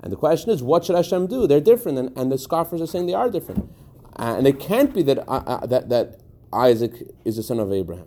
And 0.01 0.13
the 0.13 0.17
question 0.17 0.51
is, 0.51 0.63
what 0.63 0.85
should 0.85 0.97
Hashem 0.97 1.29
do? 1.29 1.47
They're 1.47 1.61
different, 1.61 1.99
and, 1.99 2.17
and 2.17 2.31
the 2.31 2.39
scoffers 2.39 2.81
are 2.81 2.87
saying 2.87 3.07
they 3.07 3.15
are 3.15 3.31
different, 3.31 3.71
uh, 4.19 4.35
and 4.39 4.47
it 4.47 4.59
can't 4.59 4.95
be 4.95 5.03
that 5.03 5.19
uh, 5.29 5.43
uh, 5.47 5.67
that 5.67 5.89
that 5.89 6.21
Isaac 6.53 6.93
is 7.25 7.37
the 7.37 7.43
son 7.43 7.61
of 7.61 7.73
Abraham. 7.73 8.07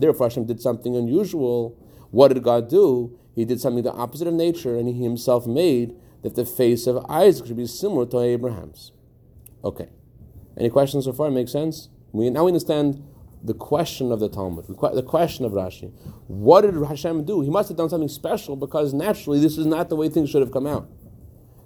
Therefore, 0.00 0.26
Hashem 0.26 0.46
did 0.46 0.60
something 0.60 0.96
unusual. 0.96 1.78
What 2.10 2.28
did 2.28 2.42
God 2.42 2.68
do? 2.68 3.18
He 3.34 3.44
did 3.44 3.60
something 3.60 3.84
the 3.84 3.92
opposite 3.92 4.26
of 4.26 4.34
nature, 4.34 4.76
and 4.76 4.88
He 4.88 5.02
Himself 5.02 5.46
made 5.46 5.94
that 6.22 6.34
the 6.34 6.44
face 6.44 6.86
of 6.86 7.04
Isaac 7.08 7.46
should 7.46 7.56
be 7.56 7.66
similar 7.66 8.06
to 8.06 8.20
Abraham's. 8.20 8.92
Okay. 9.64 9.88
Any 10.56 10.68
questions 10.70 11.04
so 11.04 11.12
far? 11.12 11.30
Make 11.30 11.48
sense? 11.48 11.88
We 12.10 12.28
now 12.30 12.44
we 12.44 12.50
understand 12.50 13.02
the 13.44 13.54
question 13.54 14.12
of 14.12 14.20
the 14.20 14.28
Talmud, 14.28 14.66
the 14.68 15.02
question 15.02 15.44
of 15.44 15.52
Rashi. 15.52 15.92
What 16.28 16.60
did 16.62 16.74
Hashem 16.74 17.24
do? 17.24 17.40
He 17.40 17.50
must 17.50 17.68
have 17.68 17.76
done 17.76 17.88
something 17.88 18.08
special 18.08 18.54
because 18.56 18.94
naturally 18.94 19.40
this 19.40 19.58
is 19.58 19.66
not 19.66 19.88
the 19.88 19.96
way 19.96 20.08
things 20.08 20.30
should 20.30 20.42
have 20.42 20.52
come 20.52 20.66
out. 20.66 20.88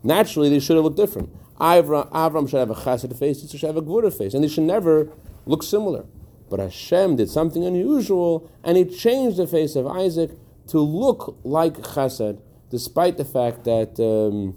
Naturally, 0.03 0.49
they 0.49 0.61
should 0.61 0.77
have 0.77 0.85
looked 0.85 0.97
different. 0.97 1.31
Avram, 1.59 2.11
Avram 2.13 2.49
should 2.49 2.61
have 2.61 2.71
a 2.71 2.75
chesed 2.75 3.17
face, 3.19 3.43
Yitzchak 3.43 3.59
should 3.59 3.67
have 3.67 3.77
a 3.77 3.83
gvura 3.83 4.17
face, 4.17 4.35
and 4.35 4.45
they 4.45 4.49
should 4.49 4.65
never 4.65 5.11
look 5.47 5.63
similar. 5.63 6.05
But 6.49 6.61
Hashem 6.61 7.17
did 7.17 7.29
something 7.29 7.65
unusual, 7.65 8.51
and 8.63 8.77
He 8.77 8.85
changed 8.85 9.37
the 9.37 9.47
face 9.47 9.75
of 9.75 9.87
Isaac 9.87 10.31
to 10.69 10.79
look 10.79 11.39
like 11.45 11.75
chesed, 11.75 12.41
despite 12.71 13.17
the 13.17 13.25
fact 13.25 13.65
that 13.65 13.99
um, 13.99 14.57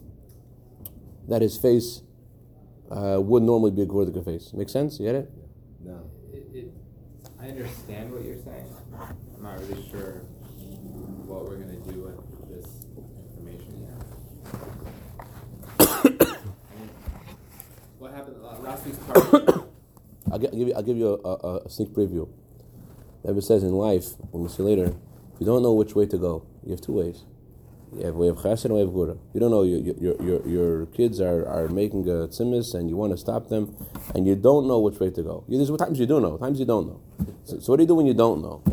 that 1.28 1.42
his 1.42 1.58
face 1.58 2.02
uh, 2.92 3.20
would 3.22 3.44
normally 3.44 3.72
be 3.72 3.84
a 3.84 3.86
gvura 3.86 4.24
face. 4.24 4.52
Make 4.54 4.70
sense? 4.70 5.00
You 5.00 5.06
get 5.06 5.16
it? 5.16 5.32
No. 5.84 6.10
I 7.42 7.48
understand 7.48 8.12
what 8.12 8.24
you're 8.26 8.36
saying. 8.44 8.68
I'm 9.00 9.44
not 9.44 9.60
really 9.60 9.90
sure 9.90 10.24
what 11.26 11.46
we're 11.46 11.56
gonna 11.56 11.80
do 11.88 12.02
with 12.04 12.20
this 12.50 12.66
information 13.32 13.88
yet. 13.88 13.96
what 17.98 18.12
happened 18.14 18.36
uh, 18.44 18.60
last 18.60 18.86
week's 18.86 18.98
part? 18.98 19.18
I'll, 20.32 20.40
give 20.40 20.54
you, 20.54 20.74
I'll 20.74 20.84
give 20.84 20.98
you 20.98 21.20
a, 21.24 21.30
a, 21.30 21.58
a 21.66 21.70
sneak 21.70 21.90
preview. 21.90 22.28
Rebbe 23.24 23.42
says 23.42 23.64
in 23.64 23.72
life, 23.72 24.08
we'll 24.32 24.50
see 24.50 24.64
later, 24.64 24.88
if 24.88 25.40
you 25.40 25.46
don't 25.46 25.64
know 25.64 25.74
which 25.74 25.96
way 25.96 26.06
to 26.08 26.18
go, 26.18 26.46
you 26.66 26.72
have 26.72 26.82
two 26.82 26.94
ways. 26.94 27.24
You 27.98 28.06
have 28.06 28.16
way 28.16 28.28
of 28.28 28.38
chesed 28.38 28.66
and 28.66 28.76
way 28.76 28.82
of 28.82 28.90
gura. 28.90 29.18
You 29.34 29.40
don't 29.40 29.52
know, 29.52 29.64
your, 29.64 29.80
your, 29.80 30.22
your, 30.22 30.48
your 30.48 30.86
kids 30.88 31.20
are, 31.20 31.48
are 31.48 31.68
making 31.68 32.08
a 32.08 32.28
tzimis 32.28 32.76
and 32.76 32.90
you 32.90 32.96
want 32.96 33.14
to 33.14 33.18
stop 33.18 33.50
them, 33.50 33.76
and 34.14 34.28
you 34.28 34.36
don't 34.36 34.68
know 34.68 34.80
which 34.80 35.00
way 35.00 35.10
to 35.10 35.24
go. 35.24 35.44
There's 35.48 35.72
times 35.78 36.00
you 36.00 36.06
do 36.06 36.20
know, 36.20 36.38
times 36.38 36.60
you 36.60 36.66
don't 36.66 36.88
know. 36.88 37.02
So, 37.46 37.60
so 37.60 37.74
what 37.74 37.78
do 37.78 37.84
you 37.84 37.88
do 37.88 37.96
when 37.96 38.06
you 38.06 38.14
don't 38.14 38.42
know? 38.42 38.64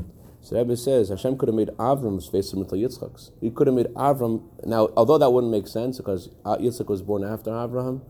So 0.43 0.57
Rebbe 0.57 0.77
says 0.77 1.09
Hashem 1.09 1.39
could 1.39 1.49
have 1.49 1.57
made 1.57 1.71
Avram's 1.71 2.29
face 2.29 2.51
similar 2.51 2.69
to 2.69 2.77
Yitzchak's. 2.77 3.33
He 3.41 3.51
could 3.51 3.67
have 3.67 3.75
made 3.75 3.87
Avram. 3.95 4.43
Now, 4.65 4.91
although 4.97 5.19
that 5.19 5.31
wouldn't 5.31 5.51
make 5.51 5.67
sense 5.67 5.97
because 5.97 6.29
Yitzchak 6.45 6.87
was 6.87 7.03
born 7.03 7.25
after 7.25 7.51
Abraham, 7.51 8.03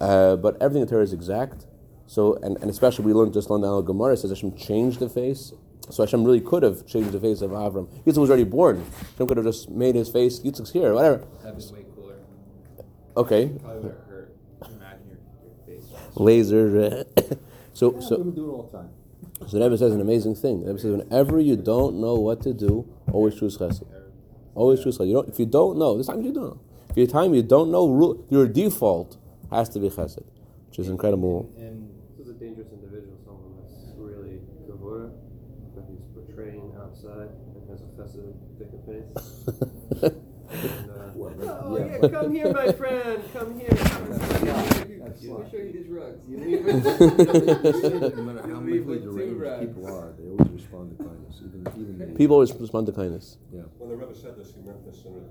uh, 0.00 0.36
but 0.36 0.56
everything 0.62 0.82
in 0.82 0.88
Torah 0.88 1.02
is 1.02 1.12
exact. 1.12 1.66
So, 2.06 2.34
and, 2.36 2.56
and 2.58 2.70
especially 2.70 3.04
we 3.06 3.12
learned 3.12 3.32
just 3.32 3.48
the 3.48 3.54
Al 3.54 3.82
Gemara 3.82 4.16
says 4.16 4.30
Hashem 4.30 4.56
changed 4.56 5.00
the 5.00 5.08
face. 5.08 5.52
So 5.90 6.02
Hashem 6.02 6.24
really 6.24 6.40
could 6.40 6.62
have 6.62 6.86
changed 6.86 7.12
the 7.12 7.20
face 7.20 7.40
of 7.42 7.50
Avram. 7.52 7.86
Yitzchak 8.04 8.18
was 8.18 8.30
already 8.30 8.44
born. 8.44 8.84
Hashem 9.12 9.26
could 9.28 9.36
have 9.36 9.46
just 9.46 9.70
made 9.70 9.94
his 9.94 10.08
face. 10.08 10.40
Yitzchak's 10.40 10.72
here, 10.72 10.92
whatever. 10.92 11.24
That'd 11.42 11.58
be 11.58 11.74
way 11.74 11.84
cooler. 11.94 12.16
Okay. 13.16 13.48
Probably 13.62 13.82
would 13.82 13.92
have 13.92 14.06
hurt. 14.08 14.36
Imagine 14.62 15.06
your, 15.08 15.18
your 15.44 15.80
face. 15.80 15.90
Laser. 16.16 17.04
Uh, 17.16 17.22
so, 17.72 17.94
Yeah, 17.94 18.00
so 18.00 18.18
women 18.18 18.34
do 18.34 18.44
it 18.46 18.52
all 18.52 18.62
the 18.70 18.78
time. 18.78 18.90
So 19.48 19.58
the 19.58 19.64
Rebbe 19.64 19.78
says 19.78 19.92
an 19.92 20.00
amazing 20.00 20.34
thing. 20.34 20.60
The 20.60 20.66
Rebbe 20.68 20.78
says, 20.80 20.90
whenever 20.96 21.38
you 21.38 21.56
don't 21.56 22.00
know 22.00 22.14
what 22.14 22.42
to 22.42 22.52
do, 22.54 22.88
always 23.12 23.38
choose 23.38 23.56
chesed. 23.58 23.84
Always 24.54 24.82
choose 24.82 24.98
chesed. 24.98 25.06
You 25.08 25.14
don't, 25.14 25.28
if 25.28 25.38
you 25.38 25.46
don't 25.46 25.78
know, 25.78 25.94
there's 25.94 26.06
times 26.08 26.24
you 26.24 26.32
don't 26.32 26.44
know. 26.44 26.60
If 26.90 26.96
you 26.96 27.06
time 27.06 27.34
you 27.34 27.42
don't 27.42 27.70
know, 27.70 27.86
ru- 27.88 28.24
your 28.30 28.48
default 28.48 29.18
has 29.50 29.68
to 29.70 29.78
be 29.78 29.90
chesed, 29.90 30.24
which 30.68 30.78
is 30.78 30.88
incredible. 30.88 31.52
And 31.58 31.90
This 32.16 32.26
is 32.26 32.34
a 32.34 32.38
dangerous 32.38 32.68
individual, 32.72 33.18
someone 33.24 33.52
that's 33.60 33.92
really 33.96 34.40
gavura, 34.66 35.12
that 35.76 35.84
he's 35.90 36.00
portraying 36.14 36.72
outside 36.80 37.28
and 37.28 37.68
has 38.06 38.16
a 38.16 38.26
thicker 38.58 38.80
face. 38.86 40.12
And, 40.48 40.90
uh, 40.90 41.60
oh, 41.64 41.76
yeah. 41.78 41.98
yeah, 42.00 42.08
come 42.08 42.30
here, 42.32 42.52
my 42.52 42.72
friend, 42.72 43.20
come 43.32 43.58
here. 43.58 43.68
Come 43.68 44.12
and 44.12 44.22
sit 44.22 44.40
here. 44.42 44.52
That's 44.54 44.86
Let 44.86 45.20
me 45.22 45.28
why. 45.28 45.50
show 45.50 45.56
you 45.58 45.72
these 45.72 45.88
rugs. 45.88 46.22
You 46.28 46.36
leave 46.38 46.66
it. 46.68 48.16
No 48.16 48.22
matter 48.22 48.42
how 48.48 48.60
mentally 48.60 48.98
deranged 49.00 49.60
people 49.60 49.86
are, 49.86 50.14
they 50.18 50.28
always 50.30 50.48
respond 50.50 50.96
to 50.96 51.04
kindness, 51.04 51.42
even 51.44 51.60
even 51.76 51.98
the- 51.98 52.14
People 52.16 52.34
always 52.34 52.54
respond 52.54 52.86
to 52.86 52.92
kindness. 52.92 53.38
Yeah, 53.52 53.62
When 53.78 53.90
the 53.90 53.96
Rebbe 53.96 54.14
said 54.14 54.36
this, 54.38 54.54
he 54.54 54.60
meant 54.62 54.84
this 54.86 55.04
in 55.04 55.12
a, 55.18 55.24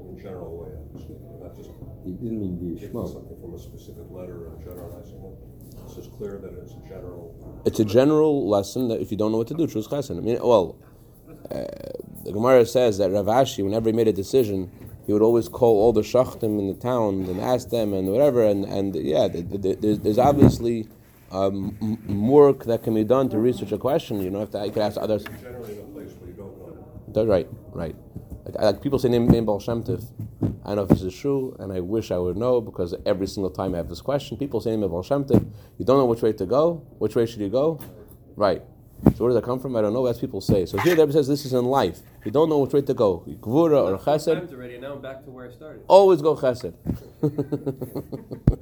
in 0.00 0.18
a 0.18 0.22
general 0.22 0.56
way, 0.56 0.70
obviously, 0.86 1.16
not 1.42 1.56
just 1.56 1.70
he 2.04 2.12
didn't 2.12 2.40
mean 2.40 2.56
be 2.56 2.76
a 2.76 2.80
taking 2.86 3.06
something 3.06 3.36
from 3.40 3.54
a 3.54 3.58
specific 3.58 4.06
letter 4.10 4.46
and 4.48 4.62
generalizing 4.62 5.20
it. 5.24 5.36
It's 5.84 5.94
just 5.96 6.12
clear 6.16 6.38
that 6.38 6.52
it's 6.62 6.72
a 6.72 6.82
general. 6.88 7.34
It's 7.66 7.80
a 7.80 7.84
general 7.84 8.48
lesson 8.48 8.88
that 8.88 9.00
if 9.00 9.10
you 9.10 9.16
don't 9.18 9.32
know 9.32 9.38
what 9.38 9.48
to 9.48 9.54
do, 9.54 9.66
choose 9.66 9.88
chesed. 9.88 10.16
I 10.16 10.20
mean, 10.20 10.38
well, 10.40 10.76
uh, 11.50 11.64
the 12.24 12.32
Gemara 12.32 12.66
says 12.66 12.98
that 12.98 13.10
Rav 13.10 13.26
Ashi, 13.26 13.64
whenever 13.64 13.88
he 13.88 13.92
made 13.94 14.08
a 14.08 14.12
decision, 14.12 14.70
he 15.06 15.12
would 15.12 15.22
always 15.22 15.48
call 15.48 15.80
all 15.80 15.92
the 15.92 16.02
shachtim 16.02 16.58
in 16.58 16.68
the 16.68 16.74
town 16.74 17.24
and 17.24 17.40
ask 17.40 17.70
them 17.70 17.92
and 17.94 18.08
whatever. 18.08 18.44
And, 18.44 18.64
and 18.64 18.94
yeah, 18.94 19.28
th- 19.28 19.50
th- 19.50 19.80
th- 19.80 19.98
there's, 20.00 20.18
obviously 20.18 20.88
um, 21.32 21.76
work 22.28 22.64
that 22.64 22.82
can 22.82 22.94
be 22.94 23.04
done 23.04 23.28
to 23.30 23.38
research 23.38 23.72
a 23.72 23.78
question. 23.78 24.20
You 24.20 24.30
know, 24.30 24.42
if 24.42 24.50
you 24.52 24.70
could 24.70 24.82
ask 24.82 24.96
others. 24.98 25.24
That's 27.08 27.26
right, 27.26 27.48
right. 27.72 27.96
Like, 28.44 28.54
like 28.54 28.82
people 28.82 28.98
say 28.98 29.08
name, 29.08 29.26
name 29.26 29.46
Baal 29.46 29.58
Shem 29.58 29.82
Tov. 29.82 30.04
I 30.64 30.74
know 30.74 30.82
if 30.82 30.90
this 30.90 31.02
is 31.02 31.14
true, 31.14 31.56
and 31.58 31.72
I 31.72 31.80
wish 31.80 32.10
I 32.10 32.18
would 32.18 32.36
know 32.36 32.60
because 32.60 32.94
every 33.04 33.26
single 33.26 33.50
time 33.50 33.74
I 33.74 33.78
have 33.78 33.88
this 33.88 34.00
question, 34.00 34.36
people 34.36 34.60
say 34.60 34.70
name 34.70 34.88
Baal 34.88 35.02
Shem. 35.02 35.26
You 35.28 35.84
don't 35.84 35.98
know 35.98 36.06
which 36.06 36.22
way 36.22 36.32
to 36.34 36.46
go. 36.46 36.86
Which 36.98 37.16
way 37.16 37.26
should 37.26 37.40
you 37.40 37.48
go? 37.48 37.80
Right. 38.36 38.62
So 39.16 39.24
where 39.24 39.30
does 39.30 39.36
that 39.36 39.44
come 39.44 39.58
from? 39.58 39.76
I 39.76 39.80
don't 39.80 39.92
know. 39.92 40.04
That's 40.06 40.18
people 40.18 40.40
say. 40.40 40.66
So 40.66 40.78
here 40.78 40.94
the 40.94 41.02
Rebbe 41.02 41.12
says 41.12 41.26
this 41.26 41.44
is 41.44 41.52
in 41.52 41.64
life. 41.64 42.00
You 42.24 42.30
don't 42.30 42.48
know 42.50 42.58
which 42.58 42.72
way 42.72 42.82
to 42.82 42.94
go. 42.94 43.24
Gvura 43.26 43.82
or 43.82 43.98
chesed. 43.98 44.52
already, 44.52 44.78
now 44.78 44.94
I'm 44.94 45.00
back 45.00 45.24
to 45.24 45.30
where 45.30 45.48
I 45.48 45.52
started. 45.52 45.84
Always 45.88 46.20
go 46.20 46.36
chesed. 46.36 46.74